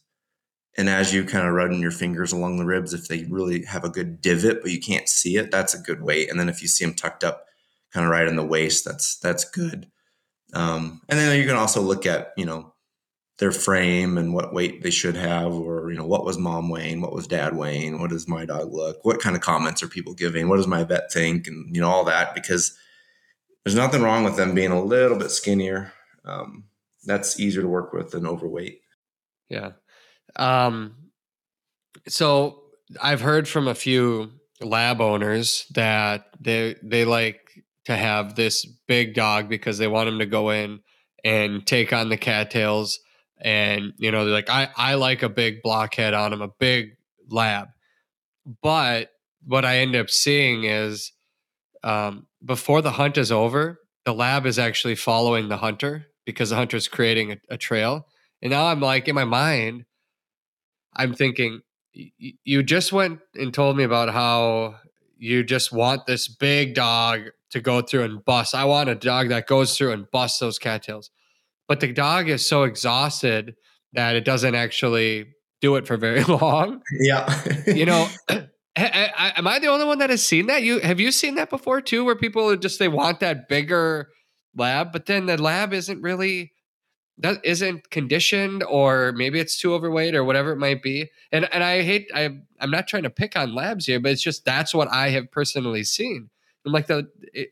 [0.78, 3.84] and as you kind of run your fingers along the ribs, if they really have
[3.84, 6.30] a good divot, but you can't see it, that's a good weight.
[6.30, 7.45] And then if you see them tucked up
[7.91, 9.89] kind of right in the waist, that's that's good.
[10.53, 12.74] Um, and then you can also look at, you know,
[13.39, 16.99] their frame and what weight they should have or you know what was mom weighing
[16.99, 20.13] what was dad weighing what does my dog look what kind of comments are people
[20.13, 22.77] giving what does my vet think and you know all that because
[23.63, 25.93] there's nothing wrong with them being a little bit skinnier.
[26.25, 26.65] Um,
[27.05, 28.81] that's easier to work with than overweight.
[29.49, 29.71] Yeah.
[30.35, 30.95] Um,
[32.07, 32.63] so
[33.01, 34.31] i've heard from a few
[34.61, 37.39] lab owners that they they like
[37.85, 40.79] to have this big dog because they want him to go in
[41.23, 42.99] and take on the cattails
[43.41, 46.97] and you know they're like I I like a big blockhead on him, a big
[47.29, 47.69] lab,
[48.61, 49.11] but
[49.45, 51.11] what I end up seeing is
[51.83, 56.55] um, before the hunt is over, the lab is actually following the hunter because the
[56.55, 58.05] hunter is creating a, a trail.
[58.41, 59.85] And now I'm like in my mind,
[60.95, 61.61] I'm thinking,
[61.93, 64.75] you just went and told me about how
[65.17, 67.21] you just want this big dog
[67.51, 68.55] to go through and bust.
[68.55, 71.09] I want a dog that goes through and busts those cattails.
[71.70, 73.55] But the dog is so exhausted
[73.93, 75.28] that it doesn't actually
[75.61, 76.82] do it for very long.
[76.99, 77.43] Yeah.
[77.65, 78.09] you know,
[78.76, 80.63] am I the only one that has seen that?
[80.63, 84.09] You have you seen that before too, where people just they want that bigger
[84.55, 86.53] lab, but then the lab isn't really
[87.17, 91.09] that isn't conditioned, or maybe it's too overweight, or whatever it might be.
[91.32, 94.22] And and I hate I I'm not trying to pick on labs here, but it's
[94.22, 96.30] just that's what I have personally seen.
[96.65, 97.07] I'm like the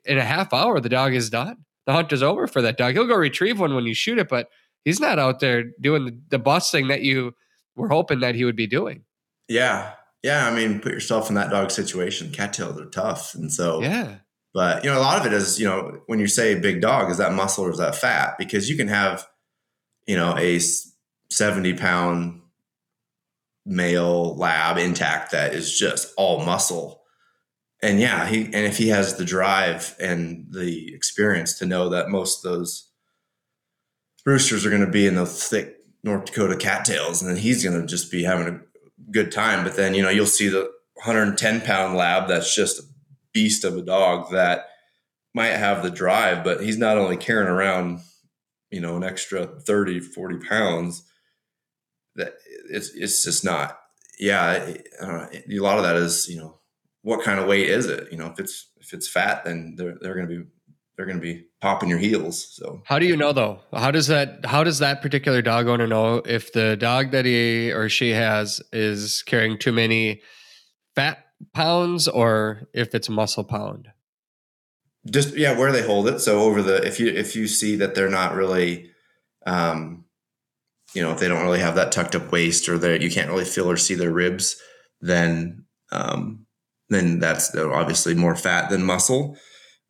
[0.06, 1.66] in a half hour the dog is done.
[1.88, 2.94] The hunt is over for that dog.
[2.94, 4.50] He'll go retrieve one when you shoot it, but
[4.86, 7.34] he's not out there doing the, the busting that you
[7.76, 9.06] were hoping that he would be doing.
[9.48, 12.32] Yeah, yeah, I mean, put yourself in that dog situation.
[12.32, 14.18] Cattails are tough, and so yeah.
[14.54, 17.10] But you know, a lot of it is you know when you say big dog,
[17.10, 18.36] is that muscle or is that fat?
[18.38, 19.26] Because you can have
[20.06, 20.60] you know a
[21.30, 22.42] seventy pound
[23.66, 27.04] male lab intact that is just all muscle,
[27.82, 32.10] and yeah, he and if he has the drive and the experience to know that
[32.10, 32.90] most of those
[34.26, 37.80] roosters are going to be in those thick North Dakota cattails, and then he's going
[37.80, 39.64] to just be having a good time.
[39.64, 42.84] But then, you know, you'll see the 110 pound lab that's just a
[43.34, 44.70] beast of a dog that
[45.34, 48.00] might have the drive, but he's not only carrying around,
[48.72, 51.04] you know, an extra 30, 40 pounds.
[52.16, 52.34] That
[52.72, 53.80] it's it's just not.
[54.20, 56.60] Yeah, know, a lot of that is you know
[57.02, 58.12] what kind of weight is it?
[58.12, 60.50] You know, if it's if it's fat, then they're they're going to be
[60.98, 62.56] they're going to be popping your heels.
[62.56, 63.62] So how do you know though?
[63.72, 67.72] How does that how does that particular dog owner know if the dog that he
[67.72, 70.22] or she has is carrying too many
[70.96, 71.20] fat
[71.54, 73.90] pounds or if it's muscle pound?
[75.10, 76.20] Just yeah, where they hold it.
[76.20, 78.90] So over the if you if you see that they're not really
[79.46, 80.04] um
[80.96, 83.30] you know, if they don't really have that tucked up waist or that you can't
[83.30, 84.60] really feel or see their ribs,
[85.00, 86.47] then um
[86.90, 89.38] then that's obviously more fat than muscle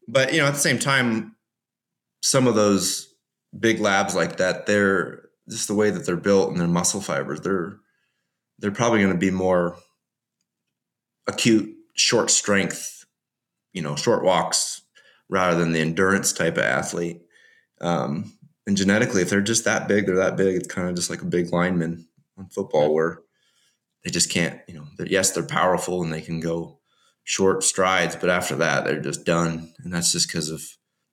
[0.08, 1.36] but you know, at the same time,
[2.22, 3.14] some of those
[3.58, 7.42] big labs like that, they're just the way that they're built and their muscle fibers,
[7.42, 7.80] they're
[8.60, 9.78] they're probably going to be more
[11.28, 13.06] acute, short strength,
[13.74, 14.82] you know, short walks
[15.30, 17.22] rather than the endurance type of athlete.
[17.82, 18.34] Um,
[18.66, 20.56] and genetically, if they're just that big, they're that big.
[20.56, 23.22] It's kind of just like a big lineman on football where
[24.04, 26.77] they just can't, you know, they're, yes, they're powerful and they can go
[27.28, 30.64] short strides, but after that, they're just done, and that's just because of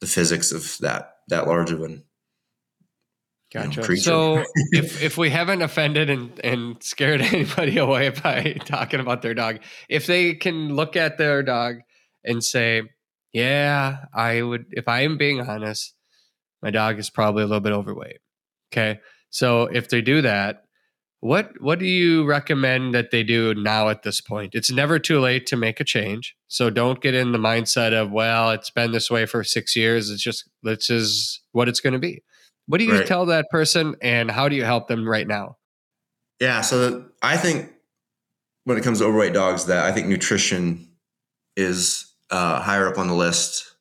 [0.01, 2.05] the physics of that that large of an
[3.53, 3.83] Gotcha.
[3.83, 9.01] You know, so if if we haven't offended and, and scared anybody away by talking
[9.01, 9.59] about their dog,
[9.89, 11.77] if they can look at their dog
[12.25, 12.83] and say,
[13.33, 15.95] Yeah, I would if I am being honest,
[16.63, 18.19] my dog is probably a little bit overweight.
[18.73, 19.01] Okay.
[19.31, 20.64] So if they do that,
[21.25, 24.55] what what do you recommend that they do now at this point?
[24.55, 26.37] It's never too late to make a change.
[26.49, 30.11] So don't get in the mindset of, well, it's been this way for six years.
[30.11, 32.23] It's just this is what it's going to be.
[32.67, 33.07] What do you right.
[33.07, 35.57] tell that person and how do you help them right now?
[36.41, 37.73] Yeah, so I think
[38.65, 40.91] when it comes to overweight dogs, that I think nutrition
[41.57, 43.75] is uh, higher up on the list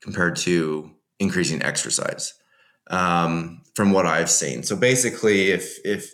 [0.00, 2.32] compared to increasing exercise.
[2.88, 6.10] Um, from what I've seen, so basically, if if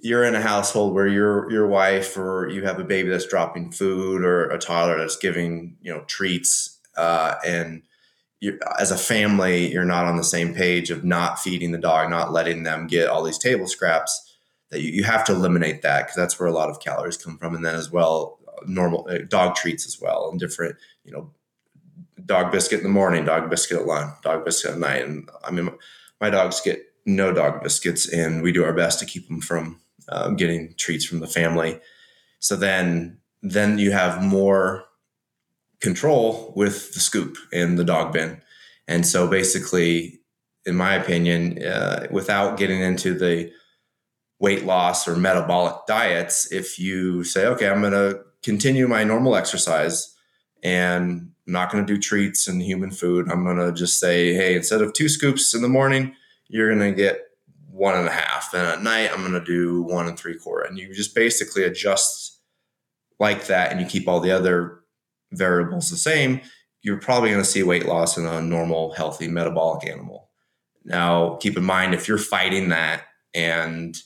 [0.00, 3.70] you're in a household where your your wife or you have a baby that's dropping
[3.72, 7.82] food or a toddler that's giving you know treats uh, and
[8.78, 12.32] as a family you're not on the same page of not feeding the dog not
[12.32, 14.28] letting them get all these table scraps
[14.70, 17.38] that you, you have to eliminate that because that's where a lot of calories come
[17.38, 17.54] from.
[17.54, 20.74] And then as well normal uh, dog treats as well and different
[21.04, 21.30] you know
[22.26, 25.04] dog biscuit in the morning dog biscuit at lunch dog biscuit at night.
[25.04, 25.70] And i mean
[26.20, 29.80] my dogs get no dog biscuits and we do our best to keep them from
[30.08, 31.80] uh, getting treats from the family.
[32.40, 34.84] So then, then you have more
[35.80, 38.40] control with the scoop in the dog bin.
[38.86, 40.20] And so basically,
[40.66, 43.52] in my opinion, uh, without getting into the
[44.40, 49.36] weight loss or metabolic diets, if you say, okay, I'm going to continue my normal
[49.36, 50.14] exercise
[50.62, 54.34] and I'm not going to do treats and human food, I'm going to just say,
[54.34, 56.14] hey, instead of two scoops in the morning,
[56.48, 57.20] you're going to get
[57.78, 58.52] one and a half.
[58.52, 60.66] And at night, I'm going to do one and three quarter.
[60.66, 62.40] And you just basically adjust
[63.20, 64.80] like that and you keep all the other
[65.32, 66.40] variables the same.
[66.82, 70.28] You're probably going to see weight loss in a normal, healthy, metabolic animal.
[70.84, 73.02] Now, keep in mind if you're fighting that
[73.34, 73.96] and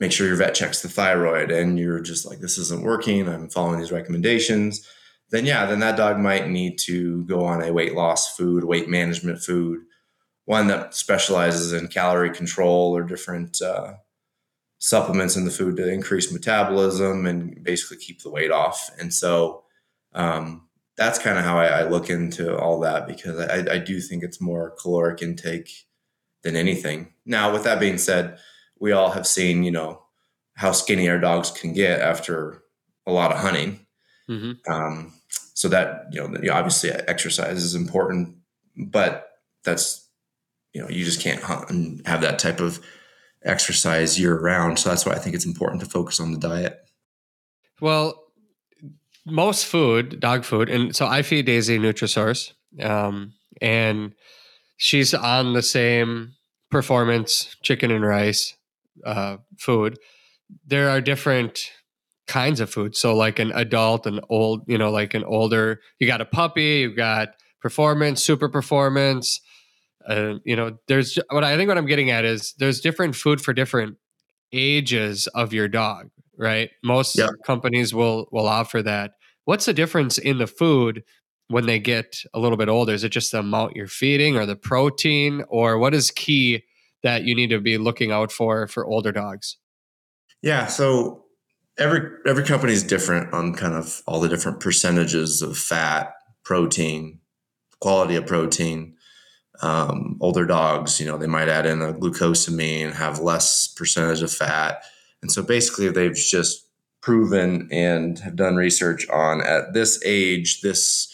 [0.00, 3.48] make sure your vet checks the thyroid and you're just like this isn't working i'm
[3.48, 4.86] following these recommendations
[5.30, 8.88] then yeah then that dog might need to go on a weight loss food weight
[8.88, 9.80] management food
[10.46, 13.94] one that specializes in calorie control or different uh,
[14.78, 19.62] supplements in the food to increase metabolism and basically keep the weight off and so
[20.14, 20.66] um,
[20.96, 24.22] that's kind of how I, I, look into all that because I, I do think
[24.22, 25.70] it's more caloric intake
[26.42, 28.38] than anything now with that being said
[28.78, 30.02] we all have seen, you know,
[30.54, 32.62] how skinny our dogs can get after
[33.06, 33.86] a lot of hunting.
[34.28, 34.72] Mm-hmm.
[34.72, 35.12] Um,
[35.54, 38.36] so that you know, obviously exercise is important,
[38.76, 39.30] but
[39.64, 40.05] that's
[40.76, 42.80] you know, you just can't hunt and have that type of
[43.42, 44.78] exercise year round.
[44.78, 46.78] So that's why I think it's important to focus on the diet.
[47.80, 48.22] Well,
[49.24, 52.52] most food, dog food, and so I feed Daisy Nutrisource,
[52.82, 54.12] um, and
[54.76, 56.34] she's on the same
[56.70, 58.54] performance chicken and rice
[59.06, 59.98] uh, food,
[60.66, 61.70] there are different
[62.26, 62.94] kinds of food.
[62.94, 66.80] So, like an adult, an old, you know, like an older, you got a puppy,
[66.80, 67.30] you got
[67.62, 69.40] performance, super performance.
[70.08, 73.40] Uh, you know, there's what I think what I'm getting at is there's different food
[73.40, 73.96] for different
[74.52, 76.70] ages of your dog, right?
[76.84, 77.28] Most yeah.
[77.44, 79.12] companies will will offer that.
[79.44, 81.02] What's the difference in the food
[81.48, 82.92] when they get a little bit older?
[82.92, 86.64] Is it just the amount you're feeding or the protein or what is key
[87.02, 89.56] that you need to be looking out for for older dogs?
[90.42, 91.24] Yeah, so
[91.78, 96.12] every every company is different on kind of all the different percentages of fat,
[96.44, 97.20] protein,
[97.80, 98.95] quality of protein.
[99.62, 104.32] Um, older dogs, you know, they might add in a glucosamine, have less percentage of
[104.32, 104.82] fat,
[105.22, 106.66] and so basically they've just
[107.00, 111.12] proven and have done research on at this age this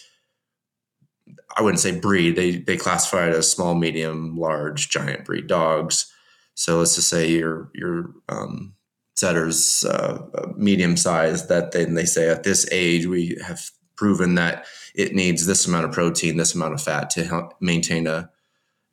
[1.56, 2.36] I wouldn't say breed.
[2.36, 6.10] They they classify it as small, medium, large, giant breed dogs.
[6.54, 8.74] So let's just say your your um,
[9.14, 10.22] setters uh,
[10.56, 11.48] medium size.
[11.48, 14.64] That then they say at this age we have proven that
[14.94, 18.30] it needs this amount of protein, this amount of fat to help maintain a,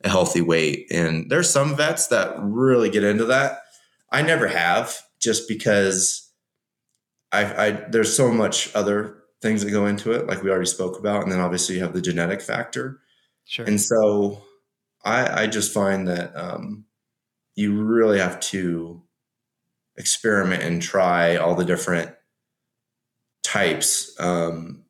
[0.02, 0.86] a healthy weight.
[0.90, 3.62] And there's some vets that really get into that.
[4.10, 6.30] I never have, just because
[7.32, 10.98] I, I there's so much other things that go into it, like we already spoke
[10.98, 13.00] about, and then obviously you have the genetic factor.
[13.44, 13.64] Sure.
[13.64, 14.42] And so
[15.04, 16.84] I, I just find that um,
[17.54, 19.02] you really have to
[19.96, 22.10] experiment and try all the different
[23.42, 24.84] types um,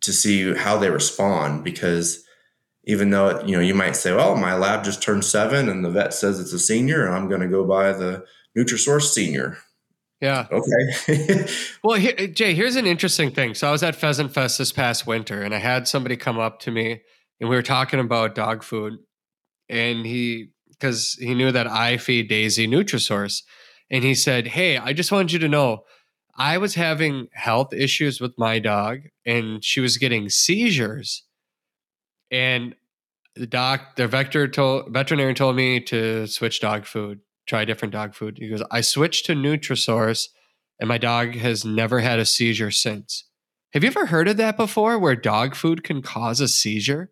[0.00, 2.24] to see how they respond because
[2.88, 5.90] even though you know you might say well my lab just turned seven and the
[5.90, 8.24] vet says it's a senior and i'm going to go buy the
[8.56, 9.58] nutrisource senior
[10.20, 10.48] yeah.
[10.50, 11.46] Okay.
[11.84, 13.54] well, Jay, here's an interesting thing.
[13.54, 16.58] So I was at Pheasant Fest this past winter, and I had somebody come up
[16.62, 17.02] to me,
[17.40, 18.94] and we were talking about dog food,
[19.68, 23.42] and he because he knew that I feed Daisy Nutrisource,
[23.92, 25.84] and he said, "Hey, I just wanted you to know."
[26.38, 31.24] I was having health issues with my dog and she was getting seizures.
[32.30, 32.76] And
[33.38, 38.14] the doc, the vector told veterinarian told me to switch dog food try different dog
[38.14, 38.38] food.
[38.38, 40.28] He goes, I switched to Nutrisource
[40.78, 43.24] and my dog has never had a seizure since.
[43.72, 47.10] Have you ever heard of that before where dog food can cause a seizure?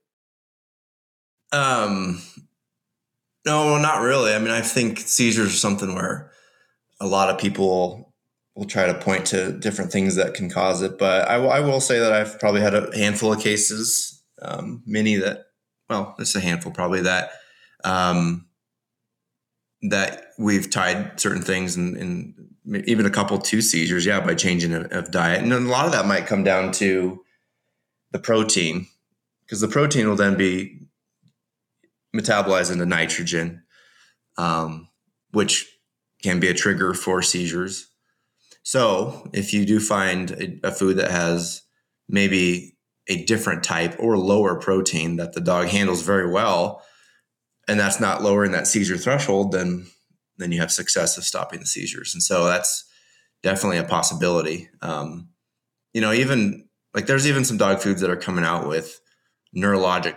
[1.53, 2.22] Um,
[3.45, 4.35] no, not really.
[4.35, 6.31] I mean, I think seizures are something where
[7.01, 8.14] a lot of people
[8.55, 10.99] will try to point to different things that can cause it.
[10.99, 15.16] But I, I will say that I've probably had a handful of cases, um, many
[15.16, 15.45] that,
[15.89, 17.30] well, it's a handful probably that
[17.84, 18.47] um,
[19.82, 22.34] that we've tied certain things and, and,
[22.84, 25.41] even a couple to seizures, yeah, by changing of, of diet.
[25.41, 27.22] And a lot of that might come down to
[28.11, 28.89] the protein,
[29.45, 30.80] because the protein will then be
[32.12, 33.62] metabolized into nitrogen,
[34.37, 34.89] um,
[35.30, 35.64] which
[36.24, 37.87] can be a trigger for seizures.
[38.64, 41.62] So if you do find a, a food that has
[42.09, 42.76] maybe
[43.09, 46.82] a different type or lower protein that the dog handles very well,
[47.68, 49.86] and that's not lowering that seizure threshold, then
[50.38, 52.14] then you have success of stopping the seizures.
[52.14, 52.84] And so that's
[53.42, 54.68] definitely a possibility.
[54.82, 55.30] Um,
[55.94, 59.00] you know, even like there's even some dog foods that are coming out with
[59.57, 60.14] neurologic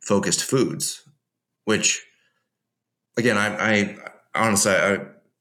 [0.00, 1.02] focused foods,
[1.64, 2.02] which
[3.16, 3.96] again, I, I
[4.34, 5.00] honestly, I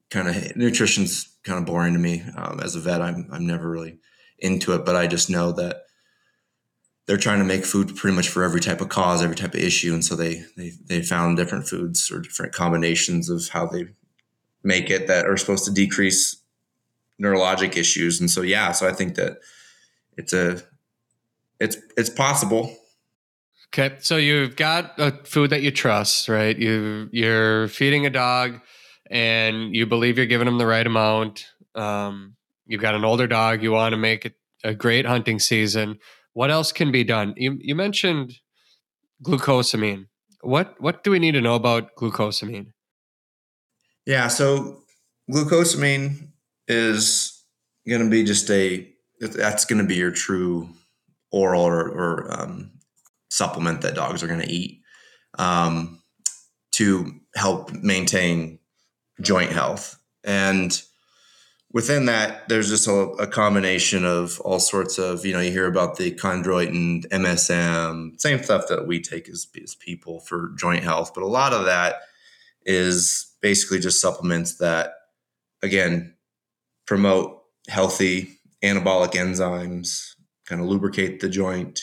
[0.09, 2.23] kind of nutrition's kind of boring to me.
[2.35, 3.99] Um, as a vet, I'm, I'm never really
[4.39, 5.83] into it, but I just know that
[7.07, 9.59] they're trying to make food pretty much for every type of cause, every type of
[9.59, 13.87] issue, and so they they they found different foods or different combinations of how they
[14.63, 16.41] make it that are supposed to decrease
[17.21, 18.19] neurologic issues.
[18.19, 19.37] And so yeah, so I think that
[20.17, 20.61] it's a
[21.59, 22.75] it's it's possible.
[23.73, 26.57] Okay, so you've got a food that you trust, right?
[26.57, 28.59] You you're feeding a dog
[29.09, 31.45] and you believe you're giving them the right amount.
[31.75, 32.35] Um,
[32.65, 34.33] you've got an older dog, you want to make it
[34.63, 35.99] a great hunting season.
[36.33, 37.33] What else can be done?
[37.37, 38.33] You you mentioned
[39.23, 40.07] glucosamine.
[40.41, 42.67] What what do we need to know about glucosamine?
[44.05, 44.83] Yeah, so
[45.29, 46.29] glucosamine
[46.67, 47.43] is
[47.87, 48.87] going to be just a
[49.19, 50.69] that's going to be your true
[51.31, 52.71] oral or, or um,
[53.29, 54.81] supplement that dogs are going to eat
[55.37, 56.01] um,
[56.73, 58.59] to help maintain
[59.21, 60.81] joint health and
[61.73, 65.67] within that, there's just a, a, combination of all sorts of, you know, you hear
[65.67, 71.13] about the chondroitin, MSM, same stuff that we take as, as people for joint health.
[71.13, 71.95] But a lot of that
[72.65, 74.93] is basically just supplements that,
[75.61, 76.15] again,
[76.85, 80.15] promote healthy anabolic enzymes,
[80.45, 81.79] kind of lubricate the joint,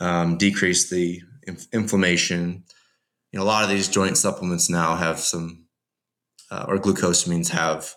[0.00, 2.64] um, decrease the inf- inflammation.
[3.32, 5.66] You know, a lot of these joint supplements now have some,
[6.50, 7.94] uh, or glucosamines have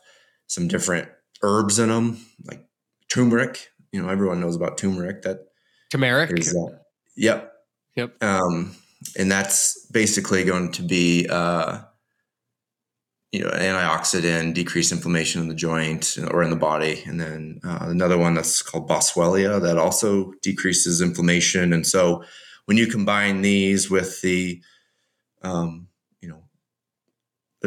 [0.48, 1.10] some different
[1.42, 2.66] herbs in them, like
[3.10, 3.70] turmeric.
[3.92, 5.22] You know, everyone knows about turmeric.
[5.24, 5.48] That
[5.92, 6.38] turmeric.
[6.38, 6.78] Is, uh,
[7.16, 7.54] yep.
[7.96, 8.24] Yep.
[8.24, 8.76] Um,
[9.18, 11.80] and that's basically going to be, uh,
[13.32, 17.04] you know, an antioxidant, decrease inflammation in the joint or in the body.
[17.06, 21.74] And then uh, another one that's called Boswellia that also decreases inflammation.
[21.74, 22.24] And so
[22.66, 24.62] when you combine these with the
[25.42, 25.88] um,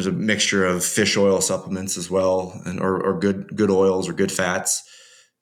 [0.01, 4.09] there's a mixture of fish oil supplements as well, and or, or good good oils
[4.09, 4.83] or good fats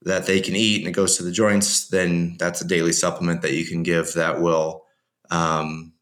[0.03, 1.87] that they can eat, and it goes to the joints.
[1.89, 4.83] Then that's a daily supplement that you can give that will
[5.31, 5.93] um,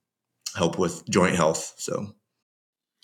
[0.55, 1.75] help with joint health.
[1.77, 2.15] So,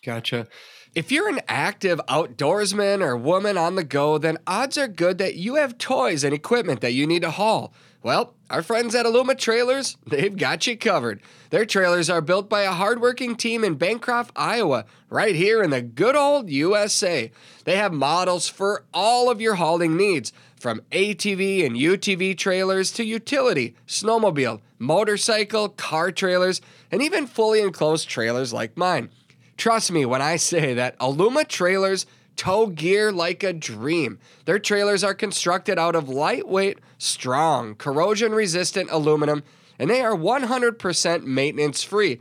[0.04, 0.46] gotcha.
[0.94, 5.34] If you're an active outdoorsman or woman on the go, then odds are good that
[5.34, 7.74] you have toys and equipment that you need to haul.
[8.02, 11.20] Well, our friends at Aluma Trailers, they've got you covered.
[11.50, 15.82] Their trailers are built by a hardworking team in Bancroft, Iowa, right here in the
[15.82, 17.30] good old USA.
[17.64, 23.04] They have models for all of your hauling needs, from ATV and UTV trailers to
[23.04, 29.10] utility, snowmobile, motorcycle, car trailers, and even fully enclosed trailers like mine.
[29.56, 34.18] Trust me when I say that Aluma Trailers tow gear like a dream.
[34.44, 39.42] Their trailers are constructed out of lightweight, strong, corrosion resistant aluminum,
[39.78, 42.20] and they are 100% maintenance free.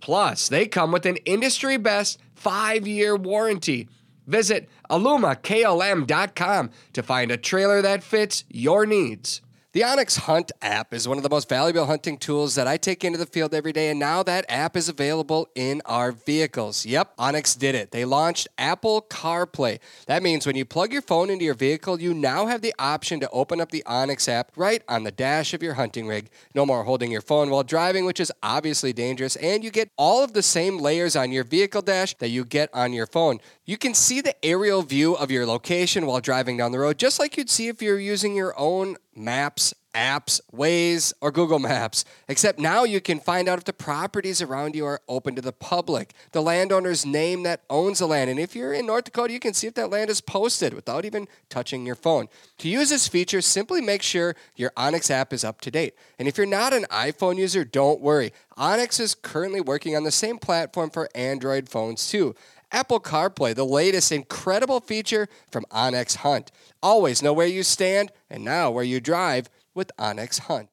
[0.00, 3.88] Plus, they come with an industry best five year warranty.
[4.26, 9.40] Visit alumaklm.com to find a trailer that fits your needs.
[9.78, 13.04] The onX Hunt app is one of the most valuable hunting tools that I take
[13.04, 16.84] into the field every day, and now that app is available in our vehicles.
[16.84, 17.92] Yep, onX did it.
[17.92, 19.78] They launched Apple CarPlay.
[20.06, 23.20] That means when you plug your phone into your vehicle, you now have the option
[23.20, 26.28] to open up the onX app right on the dash of your hunting rig.
[26.56, 30.24] No more holding your phone while driving, which is obviously dangerous, and you get all
[30.24, 33.38] of the same layers on your vehicle dash that you get on your phone.
[33.64, 37.20] You can see the aerial view of your location while driving down the road, just
[37.20, 42.04] like you'd see if you're using your own maps, apps, Waze, or Google Maps.
[42.28, 45.52] Except now you can find out if the properties around you are open to the
[45.52, 48.30] public, the landowner's name that owns the land.
[48.30, 51.04] And if you're in North Dakota, you can see if that land is posted without
[51.04, 52.28] even touching your phone.
[52.58, 55.94] To use this feature, simply make sure your onX app is up to date.
[56.18, 58.32] And if you're not an iPhone user, don't worry.
[58.56, 62.34] onX is currently working on the same platform for Android phones too.
[62.70, 66.50] Apple CarPlay, the latest incredible feature from onX Hunt.
[66.82, 70.68] Always know where you stand and now where you drive with onX Hunt.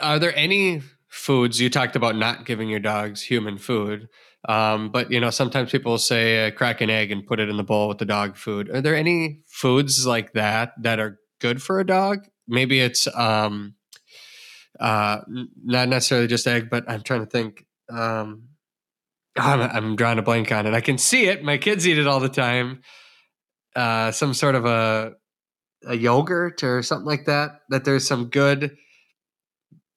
[0.00, 4.08] Are there any foods you talked about not giving your dogs human food?
[4.48, 7.56] Um, but you know, sometimes people say uh, crack an egg and put it in
[7.56, 8.70] the bowl with the dog food.
[8.70, 12.26] Are there any foods like that that are good for a dog?
[12.46, 13.74] Maybe it's um,
[14.78, 15.20] uh,
[15.64, 17.64] not necessarily just egg, but I'm trying to think.
[17.90, 18.47] Um,
[19.38, 20.74] I'm, I'm drawing a blank on it.
[20.74, 21.42] I can see it.
[21.42, 22.82] My kids eat it all the time.
[23.74, 25.14] Uh, some sort of a
[25.86, 27.60] a yogurt or something like that.
[27.68, 28.76] That there's some good.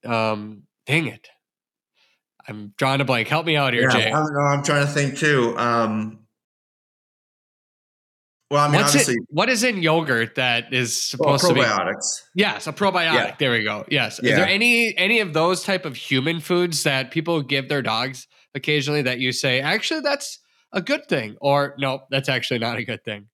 [0.05, 1.27] Um, dang it!
[2.47, 3.27] I'm drawing a blank.
[3.27, 4.11] Help me out here, yeah, Jay.
[4.11, 4.39] I don't know.
[4.39, 5.57] I'm trying to think too.
[5.57, 6.19] Um,
[8.51, 11.55] well, I mean, What's obviously, it, what is in yogurt that is supposed well, to
[11.55, 12.21] be probiotics?
[12.35, 13.13] Yes, a probiotic.
[13.13, 13.35] Yeah.
[13.39, 13.85] There we go.
[13.89, 14.19] Yes.
[14.21, 14.31] Yeah.
[14.31, 18.27] Is there any any of those type of human foods that people give their dogs
[18.55, 20.39] occasionally that you say actually that's
[20.73, 23.27] a good thing, or no, that's actually not a good thing?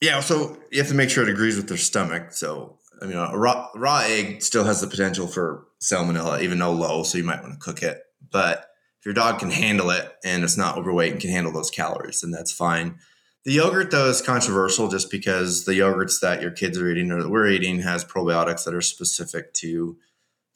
[0.00, 0.20] Yeah.
[0.20, 2.32] So you have to make sure it agrees with their stomach.
[2.32, 6.72] So I mean, a raw, raw egg still has the potential for salmonella, even though
[6.72, 7.02] low.
[7.02, 8.02] So you might want to cook it.
[8.30, 8.66] But
[8.98, 12.20] if your dog can handle it and it's not overweight and can handle those calories,
[12.20, 12.98] then that's fine.
[13.44, 17.22] The yogurt, though, is controversial just because the yogurts that your kids are eating or
[17.22, 19.96] that we're eating has probiotics that are specific to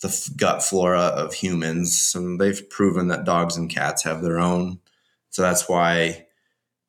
[0.05, 2.13] the gut flora of humans.
[2.15, 4.79] And they've proven that dogs and cats have their own.
[5.31, 6.27] So that's why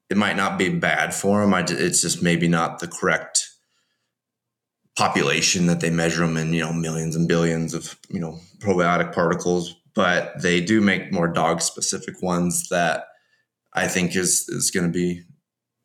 [0.10, 1.54] it might not be bad for them.
[1.54, 3.50] I, it's just maybe not the correct
[4.96, 9.14] population that they measure them in, you know, millions and billions of, you know, probiotic
[9.14, 13.06] particles, but they do make more dog specific ones that
[13.74, 15.24] I think is, is going to be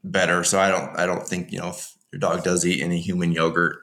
[0.05, 0.45] better.
[0.45, 3.33] So I don't, I don't think, you know, if your dog does eat any human
[3.33, 3.79] yogurt,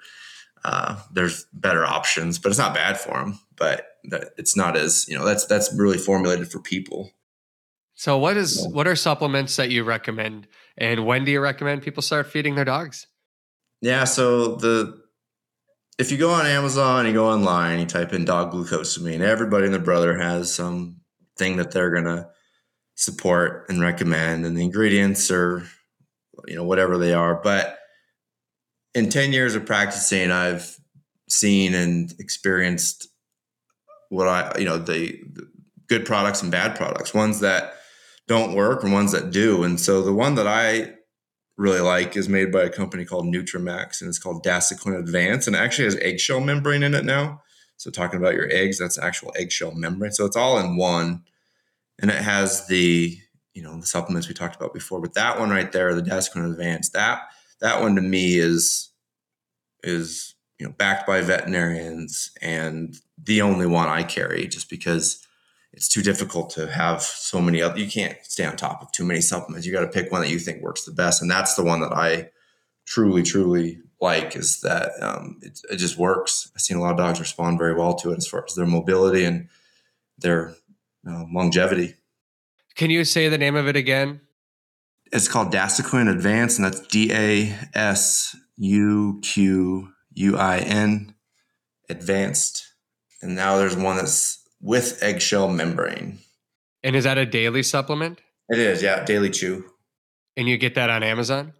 [0.64, 3.88] uh, there's better options, but it's not bad for them, but
[4.38, 7.12] it's not as, you know, that's, that's really formulated for people.
[7.96, 10.48] So what is, what are supplements that you recommend
[10.78, 13.08] and when do you recommend people start feeding their dogs?
[13.82, 14.04] Yeah.
[14.04, 15.02] So the,
[15.98, 19.74] if you go on Amazon, you go online, you type in dog glucosamine, everybody and
[19.74, 20.98] their brother has some
[21.38, 22.30] thing that they're gonna
[22.96, 25.64] support and recommend, and the ingredients are,
[26.48, 27.42] you know, whatever they are.
[27.42, 27.77] But
[28.98, 30.76] in 10 years of practicing, I've
[31.30, 33.08] seen and experienced
[34.10, 35.48] what I, you know, the, the
[35.88, 37.76] good products and bad products, ones that
[38.28, 39.62] don't work and ones that do.
[39.64, 40.96] And so the one that I
[41.58, 45.56] really like is made by a company called Nutramax and it's called Dasuquin Advance and
[45.56, 47.44] it actually has eggshell membrane in it now.
[47.78, 50.12] So talking about your eggs, that's actual eggshell membrane.
[50.12, 51.24] So it's all in one.
[52.00, 53.16] And it has the,
[53.54, 55.00] you know, the supplements we talked about before.
[55.02, 57.22] But that one right there, the Dasuquin Advance, that
[57.62, 58.92] that one to me is
[59.84, 65.26] is you know backed by veterinarians and the only one I carry just because
[65.74, 69.06] it's too difficult to have so many other you can't stay on top of too
[69.06, 69.66] many supplements.
[69.66, 71.82] You got to pick one that you think works the best and that's the one
[71.82, 72.30] that i
[72.86, 76.52] truly truly like is that um, it, it, just works.
[76.56, 78.66] I've seen a lot of dogs respond very well to it as far as their
[78.66, 79.50] mobility and
[80.18, 80.54] their
[81.08, 81.96] uh, longevity.
[82.76, 84.22] Can you say the name of it again
[85.12, 91.16] it's called Dasuquin Advance, and that's D A S U Q U I N
[91.90, 92.66] Advanced.
[93.22, 96.20] And now there's one that's with eggshell membrane.
[96.84, 98.22] And is that a daily supplement?
[98.50, 99.66] It is, yeah, daily chew.
[100.36, 101.54] And you get that on Amazon?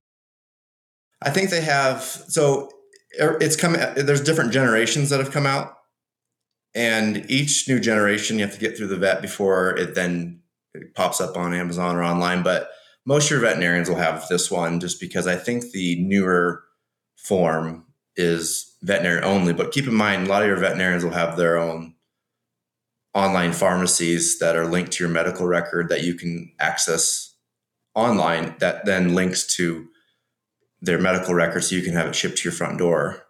[1.22, 2.70] I think they have so
[3.20, 5.74] er, it's come there's different generations that have come out
[6.76, 10.42] and each new generation you have to get through the vet before it then
[10.96, 12.70] pops up on Amazon or online but
[13.08, 16.64] most of your veterinarians will have this one just because I think the newer
[17.16, 17.86] form
[18.16, 21.58] is veterinary only but keep in mind a lot of your veterinarians will have their
[21.58, 21.96] own
[23.16, 27.34] online pharmacies that are linked to your medical record that you can access
[27.96, 29.88] online that then links to
[30.82, 33.24] their medical record so you can have it shipped to your front door.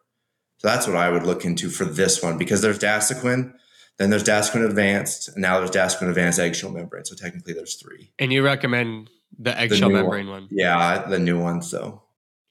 [0.57, 3.53] So that's what I would look into for this one because there's Dasuquin,
[3.97, 7.05] then there's Dasuquin Advanced, and now there's Dasuquin Advanced Eggshell Membrane.
[7.05, 8.11] So technically there's three.
[8.19, 9.09] And you recommend
[9.39, 10.43] the eggshell the membrane one.
[10.43, 10.49] one?
[10.51, 11.61] Yeah, the new one.
[11.61, 12.03] So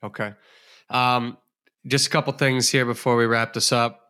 [0.02, 0.34] okay.
[0.90, 1.36] Um,
[1.86, 4.06] just a couple things here before we wrap this up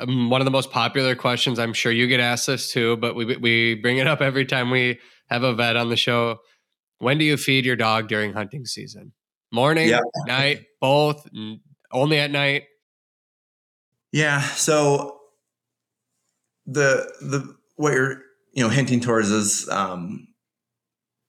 [0.00, 1.58] um, one of the most popular questions.
[1.58, 4.70] I'm sure you get asked this too, but we we bring it up every time
[4.70, 4.98] we
[5.28, 6.38] have a vet on the show.
[6.98, 9.12] When do you feed your dog during hunting season?
[9.52, 10.00] Morning, yeah.
[10.26, 11.26] night, both,
[11.92, 12.64] only at night.
[14.12, 14.40] Yeah.
[14.40, 15.18] So
[16.66, 20.28] the the what you're you know hinting towards is um,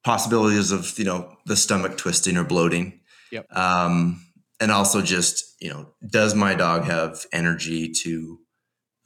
[0.04, 3.00] possibilities of you know the stomach twisting or bloating.
[3.32, 3.56] Yep.
[3.56, 4.26] Um,
[4.60, 8.40] and also just you know does my dog have energy to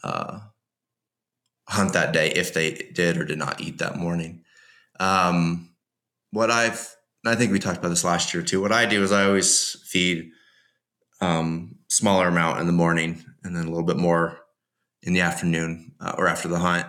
[0.04, 0.40] uh,
[1.68, 4.44] hunt that day if they did or did not eat that morning.
[5.00, 5.72] Um,
[6.32, 8.62] what I've, I think we talked about this last year too.
[8.62, 10.30] What I do is I always feed
[11.22, 14.40] um, smaller amount in the morning and then a little bit more
[15.02, 16.86] in the afternoon uh, or after the hunt.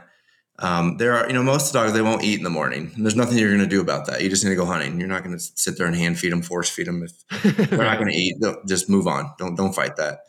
[0.58, 3.16] Um, there are, you know, most dogs they won't eat in the morning, and there's
[3.16, 4.22] nothing you're going to do about that.
[4.22, 4.98] You just need to go hunting.
[4.98, 7.02] You're not going to sit there and hand feed them, force feed them.
[7.02, 8.36] If they're not going to eat,
[8.66, 9.30] just move on.
[9.38, 10.20] Don't don't fight that.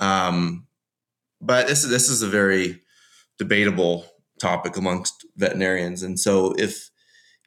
[0.00, 0.66] Um,
[1.40, 2.80] but this is this is a very
[3.38, 4.06] debatable
[4.40, 6.02] topic amongst veterinarians.
[6.02, 6.90] And so if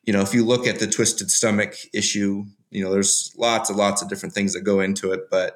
[0.04, 3.78] you know if you look at the twisted stomach issue, you know there's lots and
[3.78, 5.56] lots of different things that go into it, but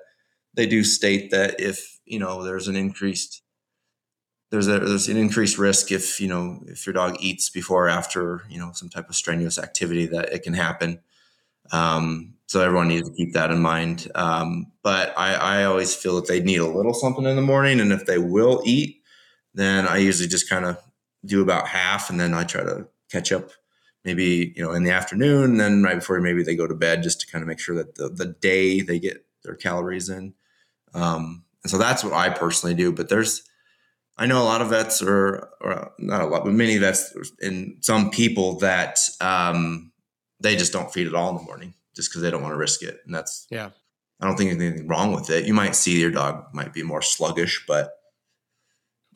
[0.53, 3.43] they do state that if you know there's an increased
[4.51, 7.89] there's a there's an increased risk if you know if your dog eats before or
[7.89, 10.99] after you know some type of strenuous activity that it can happen.
[11.71, 14.11] Um, so everyone needs to keep that in mind.
[14.13, 17.79] Um, but I, I always feel that they need a little something in the morning,
[17.79, 19.01] and if they will eat,
[19.53, 20.77] then I usually just kind of
[21.25, 23.51] do about half, and then I try to catch up
[24.03, 27.03] maybe you know in the afternoon, and then right before maybe they go to bed,
[27.03, 30.33] just to kind of make sure that the, the day they get their calories in.
[30.93, 32.91] Um, and so that's what I personally do.
[32.91, 33.43] But there's
[34.21, 37.11] I know a lot of vets, are, or not a lot, but many vets,
[37.41, 39.91] and some people that um,
[40.39, 42.57] they just don't feed at all in the morning just because they don't want to
[42.57, 42.99] risk it.
[43.03, 43.71] And that's yeah.
[44.19, 45.45] I don't think there's anything wrong with it.
[45.45, 47.93] You might see your dog might be more sluggish, but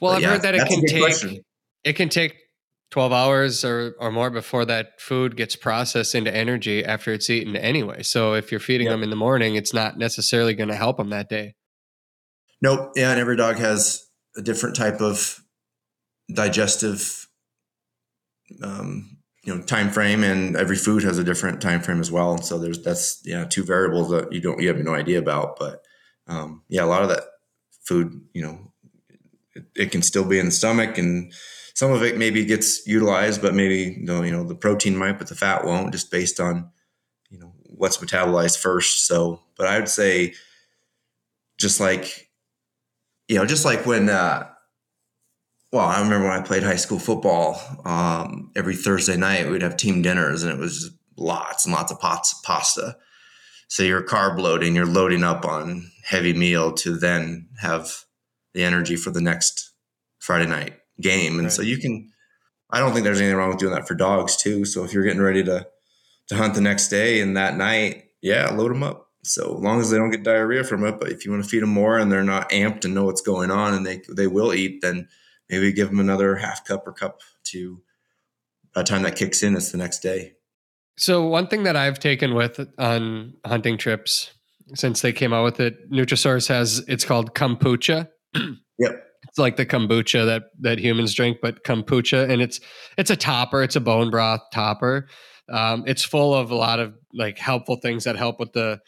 [0.01, 1.41] well, but I've yeah, heard that it can take question.
[1.84, 2.38] it can take
[2.89, 7.56] 12 hours or, or more before that food gets processed into energy after it's eaten
[7.56, 8.01] anyway.
[8.01, 11.12] So if you're feeding them in the morning, it's not necessarily going to help them
[11.12, 11.53] that day.
[12.60, 12.93] Nope.
[12.95, 14.05] Yeah, and every dog has
[14.38, 15.41] a different type of
[16.33, 17.27] digestive
[18.63, 22.38] um, you know time frame and every food has a different time frame as well.
[22.39, 25.83] So there's that's yeah two variables that you don't you have no idea about but
[26.27, 27.23] um, yeah a lot of that
[27.83, 28.71] food you know
[29.53, 31.31] it, it, can still be in the stomach and
[31.75, 35.19] some of it maybe gets utilized but maybe you know, you know the protein might
[35.19, 36.71] but the fat won't just based on
[37.29, 39.05] you know what's metabolized first.
[39.05, 40.33] So but i would say
[41.57, 42.24] just like
[43.28, 44.47] you know just like when uh
[45.76, 49.76] well, I remember when I played high school football, um, every Thursday night we'd have
[49.76, 52.95] team dinners and it was lots and lots of pots of pasta.
[53.67, 58.05] So you're carb loading, you're loading up on heavy meal to then have
[58.53, 59.71] the energy for the next
[60.19, 61.34] Friday night game.
[61.34, 61.51] And right.
[61.51, 62.09] so you can,
[62.69, 64.63] I don't think there's anything wrong with doing that for dogs too.
[64.63, 65.67] So if you're getting ready to,
[66.30, 69.05] to hunt the next day and that night, yeah, load them up.
[69.26, 71.49] So as long as they don't get diarrhea from it, but if you want to
[71.49, 74.28] feed them more and they're not amped and know what's going on and they, they
[74.28, 75.07] will eat, then
[75.49, 77.82] maybe give them another half cup or cup to
[78.73, 80.34] by the time that kicks in, it's the next day.
[80.97, 84.34] So one thing that I've taken with on hunting trips
[84.73, 88.09] since they came out with it, Nutrisource has it's called kombucha.
[88.34, 89.03] yep.
[89.28, 92.59] It's like the kombucha that that humans drink, but kombucha, and it's
[92.97, 93.63] it's a topper.
[93.63, 95.07] It's a bone broth topper.
[95.49, 98.80] Um, it's full of a lot of like helpful things that help with the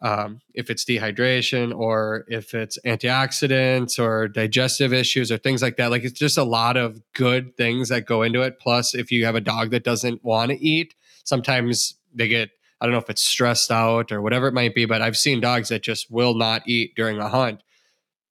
[0.00, 5.90] um, if it's dehydration or if it's antioxidants or digestive issues or things like that.
[5.90, 8.60] Like it's just a lot of good things that go into it.
[8.60, 10.94] Plus, if you have a dog that doesn't want to eat,
[11.24, 14.84] sometimes they get, I don't know if it's stressed out or whatever it might be,
[14.84, 17.62] but I've seen dogs that just will not eat during a hunt.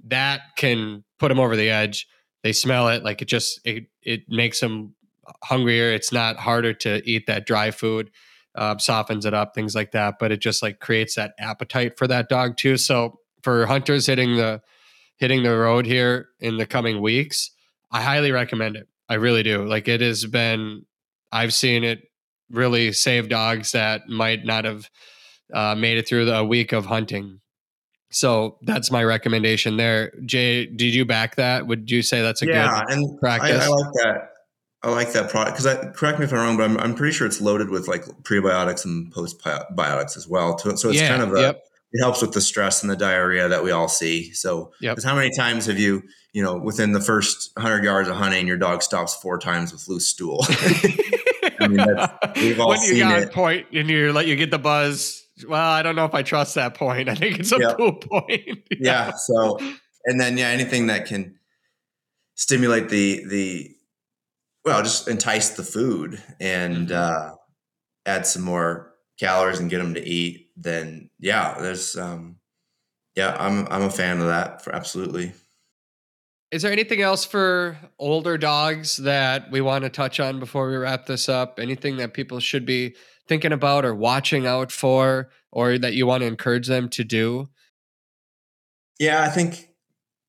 [0.05, 2.07] That can put them over the edge.
[2.43, 4.95] They smell it, like it just, it, it makes them
[5.43, 5.91] hungrier.
[5.91, 8.09] It's not harder to eat that dry food
[8.57, 10.15] uh, softens it up, things like that.
[10.19, 12.75] But it just like creates that appetite for that dog too.
[12.77, 14.61] So for hunters hitting the
[15.17, 17.51] hitting the road here in the coming weeks,
[17.91, 18.87] I highly recommend it.
[19.09, 19.65] I really do.
[19.65, 20.85] Like it has been,
[21.31, 22.03] I've seen it
[22.51, 24.89] really save dogs that might not have
[25.53, 27.39] uh, made it through the week of hunting.
[28.11, 30.13] So that's my recommendation there.
[30.25, 31.67] Jay, did you back that?
[31.67, 33.63] Would you say that's a yeah, good and practice?
[33.63, 34.29] I, I like that.
[34.84, 37.13] I like that product because I correct me if I'm wrong, but I'm, I'm pretty
[37.13, 40.57] sure it's loaded with like prebiotics and postbiotics as well.
[40.57, 41.63] So it's yeah, kind of a, yep.
[41.91, 44.32] it helps with the stress and the diarrhea that we all see.
[44.34, 45.09] So, because yep.
[45.11, 48.57] how many times have you, you know, within the first 100 yards of hunting, your
[48.57, 50.45] dog stops four times with loose stool?
[51.59, 51.86] I mean,
[52.36, 53.32] we've all when you got it.
[53.32, 55.23] point and you let you get the buzz.
[55.47, 57.09] Well, I don't know if I trust that point.
[57.09, 57.78] I think it's a yep.
[57.78, 58.30] cool point.
[58.45, 58.57] yeah.
[58.80, 59.11] yeah.
[59.11, 59.57] So,
[60.05, 61.39] and then yeah, anything that can
[62.36, 63.76] stimulate the the
[64.68, 67.32] well, just entice the food and mm-hmm.
[67.32, 67.36] uh,
[68.05, 72.36] add some more calories and get them to eat, then yeah, there's um,
[73.15, 75.32] yeah, I'm I'm a fan of that for absolutely.
[76.51, 80.76] Is there anything else for older dogs that we want to touch on before we
[80.76, 81.59] wrap this up?
[81.59, 82.95] Anything that people should be
[83.26, 87.47] thinking about or watching out for, or that you want to encourage them to do?
[88.99, 89.70] Yeah, I think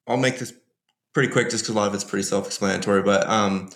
[0.06, 0.52] I'll make this
[1.12, 3.02] pretty quick just because a lot of it's pretty self explanatory.
[3.02, 3.70] But um,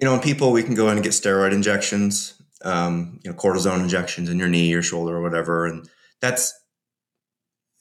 [0.00, 3.36] you know, in people, we can go in and get steroid injections, um, you know,
[3.36, 5.88] cortisone injections in your knee or shoulder or whatever, and
[6.20, 6.52] that's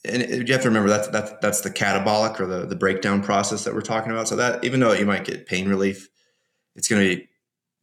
[0.06, 3.64] and you have to remember that's that's that's the catabolic or the the breakdown process
[3.64, 4.28] that we're talking about.
[4.28, 6.10] So that even though you might get pain relief,
[6.76, 7.30] it's going to be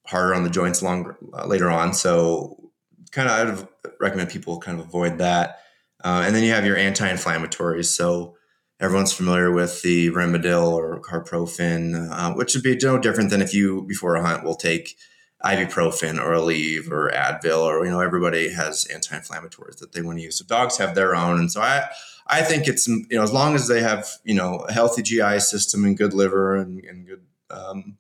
[0.07, 1.95] harder on the joints longer uh, later on.
[1.95, 2.71] So
[3.11, 3.69] kind of I would
[4.01, 5.61] recommend people kind of avoid that.
[6.03, 7.87] Uh, and then you have your anti-inflammatories.
[7.87, 8.37] So
[8.81, 13.53] everyone's familiar with the Rimadyl or Carprofen, uh, which would be no different than if
[13.53, 14.97] you before a hunt will take
[15.45, 20.25] ibuprofen or Aleve or Advil or you know everybody has anti-inflammatories that they want to
[20.25, 20.39] use.
[20.39, 21.89] So dogs have their own, and so I
[22.27, 25.41] I think it's you know as long as they have you know a healthy GI
[25.41, 27.97] system and good liver and, and good um,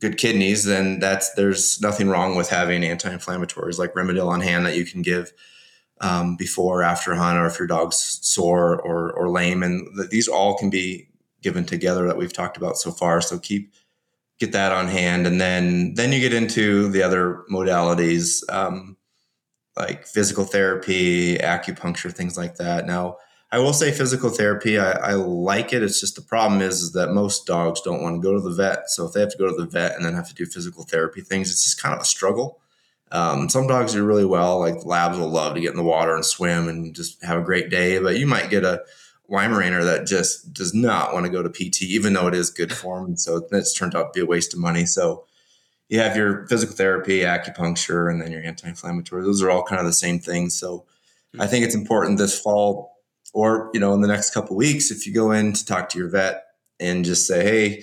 [0.00, 4.76] good kidneys, then that's there's nothing wrong with having anti-inflammatories like Rimadyl on hand that
[4.76, 5.32] you can give
[6.00, 9.88] um, before or after a hunt, or if your dog's sore or or lame, and
[9.96, 11.08] th- these all can be
[11.42, 13.20] given together that we've talked about so far.
[13.20, 13.72] So keep
[14.38, 18.96] get that on hand, and then then you get into the other modalities um,
[19.76, 22.86] like physical therapy, acupuncture, things like that.
[22.86, 23.16] Now,
[23.50, 25.82] I will say physical therapy, I, I like it.
[25.82, 28.54] It's just the problem is, is that most dogs don't want to go to the
[28.54, 28.90] vet.
[28.90, 30.84] So if they have to go to the vet and then have to do physical
[30.84, 32.60] therapy things, it's just kind of a struggle.
[33.10, 34.58] Um, some dogs do really well.
[34.58, 37.44] Like labs will love to get in the water and swim and just have a
[37.44, 37.98] great day.
[37.98, 38.82] But you might get a
[39.30, 42.72] Weimaraner that just does not want to go to PT, even though it is good
[42.76, 43.04] for.
[43.04, 44.86] And so it's turned out to be a waste of money.
[44.86, 45.24] So
[45.88, 49.22] you have your physical therapy, acupuncture, and then your anti-inflammatory.
[49.22, 50.50] Those are all kind of the same thing.
[50.50, 50.84] So
[51.38, 52.98] I think it's important this fall
[53.34, 55.98] or, you know, in the next couple weeks, if you go in to talk to
[55.98, 56.44] your vet
[56.80, 57.82] and just say, Hey,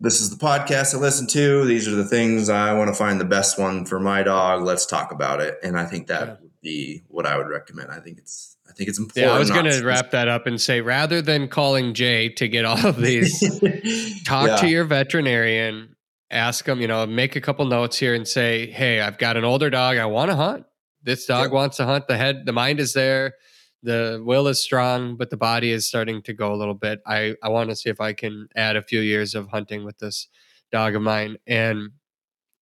[0.00, 1.64] this is the podcast I listen to.
[1.64, 4.62] These are the things I want to find the best one for my dog.
[4.62, 5.58] Let's talk about it.
[5.62, 6.36] And I think that yeah.
[6.40, 7.90] would be what I would recommend.
[7.90, 9.26] I think it's I think it's important.
[9.26, 12.48] Yeah, I was going to wrap that up and say rather than calling Jay to
[12.48, 13.40] get all of these,
[14.24, 14.56] talk yeah.
[14.56, 15.96] to your veterinarian,
[16.30, 19.44] ask them, you know, make a couple notes here and say, "Hey, I've got an
[19.44, 19.98] older dog.
[19.98, 20.64] I want to hunt.
[21.02, 21.52] This dog yep.
[21.52, 22.06] wants to hunt.
[22.06, 23.34] The head, the mind is there
[23.82, 27.00] the will is strong, but the body is starting to go a little bit.
[27.06, 29.98] I, I want to see if I can add a few years of hunting with
[29.98, 30.28] this
[30.70, 31.90] dog of mine and,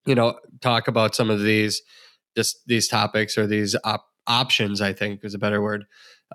[0.05, 1.81] you know, talk about some of these,
[2.35, 5.85] just these topics or these op- options, I think is a better word.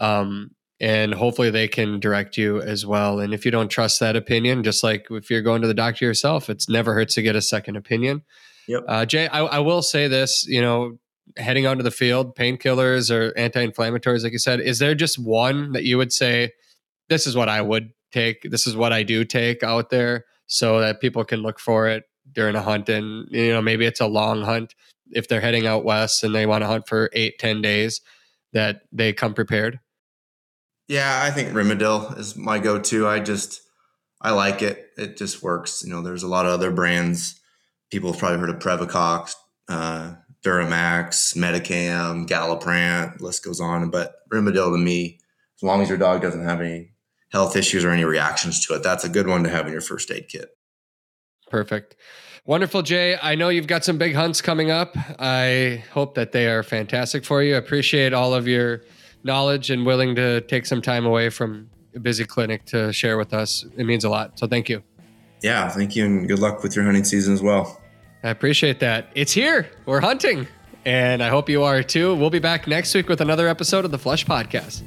[0.01, 3.21] Um, and hopefully they can direct you as well.
[3.21, 6.05] And if you don't trust that opinion, just like if you're going to the doctor
[6.05, 8.23] yourself, it's never hurts to get a second opinion.
[8.69, 8.85] Yep.
[8.89, 10.99] Uh, Jay, I, I will say this, you know,
[11.37, 15.85] heading onto the field, painkillers or anti-inflammatories, like you said, is there just one that
[15.85, 16.53] you would say,
[17.09, 20.81] this is what I would take, this is what I do take out there, so
[20.81, 24.07] that people can look for it during a hunt, and you know maybe it's a
[24.07, 24.75] long hunt
[25.11, 28.01] if they're heading out west and they want to hunt for eight, ten days,
[28.53, 29.81] that they come prepared.
[30.89, 33.07] Yeah, I think Rimadyl is my go-to.
[33.07, 33.61] I just
[34.21, 34.87] I like it.
[34.97, 35.83] It just works.
[35.85, 37.41] You know, there's a lot of other brands.
[37.91, 39.35] People have probably heard of Previcox,
[39.69, 40.15] uh,
[40.45, 43.91] Deramaxx, Metacam, Galliprant, list goes on.
[43.91, 45.21] But Rimadyl to me,
[45.57, 46.93] as long as your dog doesn't have any
[47.33, 49.81] health issues or any reactions to it, that's a good one to have in your
[49.81, 50.51] first aid kit.
[51.51, 51.97] Perfect.
[52.47, 53.17] Wonderful, Jay.
[53.23, 54.95] I know you've got some big hunts coming up.
[55.19, 57.55] I hope that they are fantastic for you.
[57.55, 58.83] I appreciate all of your
[59.23, 63.33] knowledge and willing to take some time away from a busy clinic to share with
[63.33, 63.65] us.
[63.79, 64.39] It means a lot.
[64.39, 64.83] So thank you.
[65.43, 67.81] Yeah, thank you, and good luck with your hunting season as well.
[68.25, 69.09] I appreciate that.
[69.15, 69.71] It's here.
[69.85, 70.49] We're hunting.
[70.87, 72.15] And I hope you are too.
[72.15, 74.83] We'll be back next week with another episode of the Flush Podcast.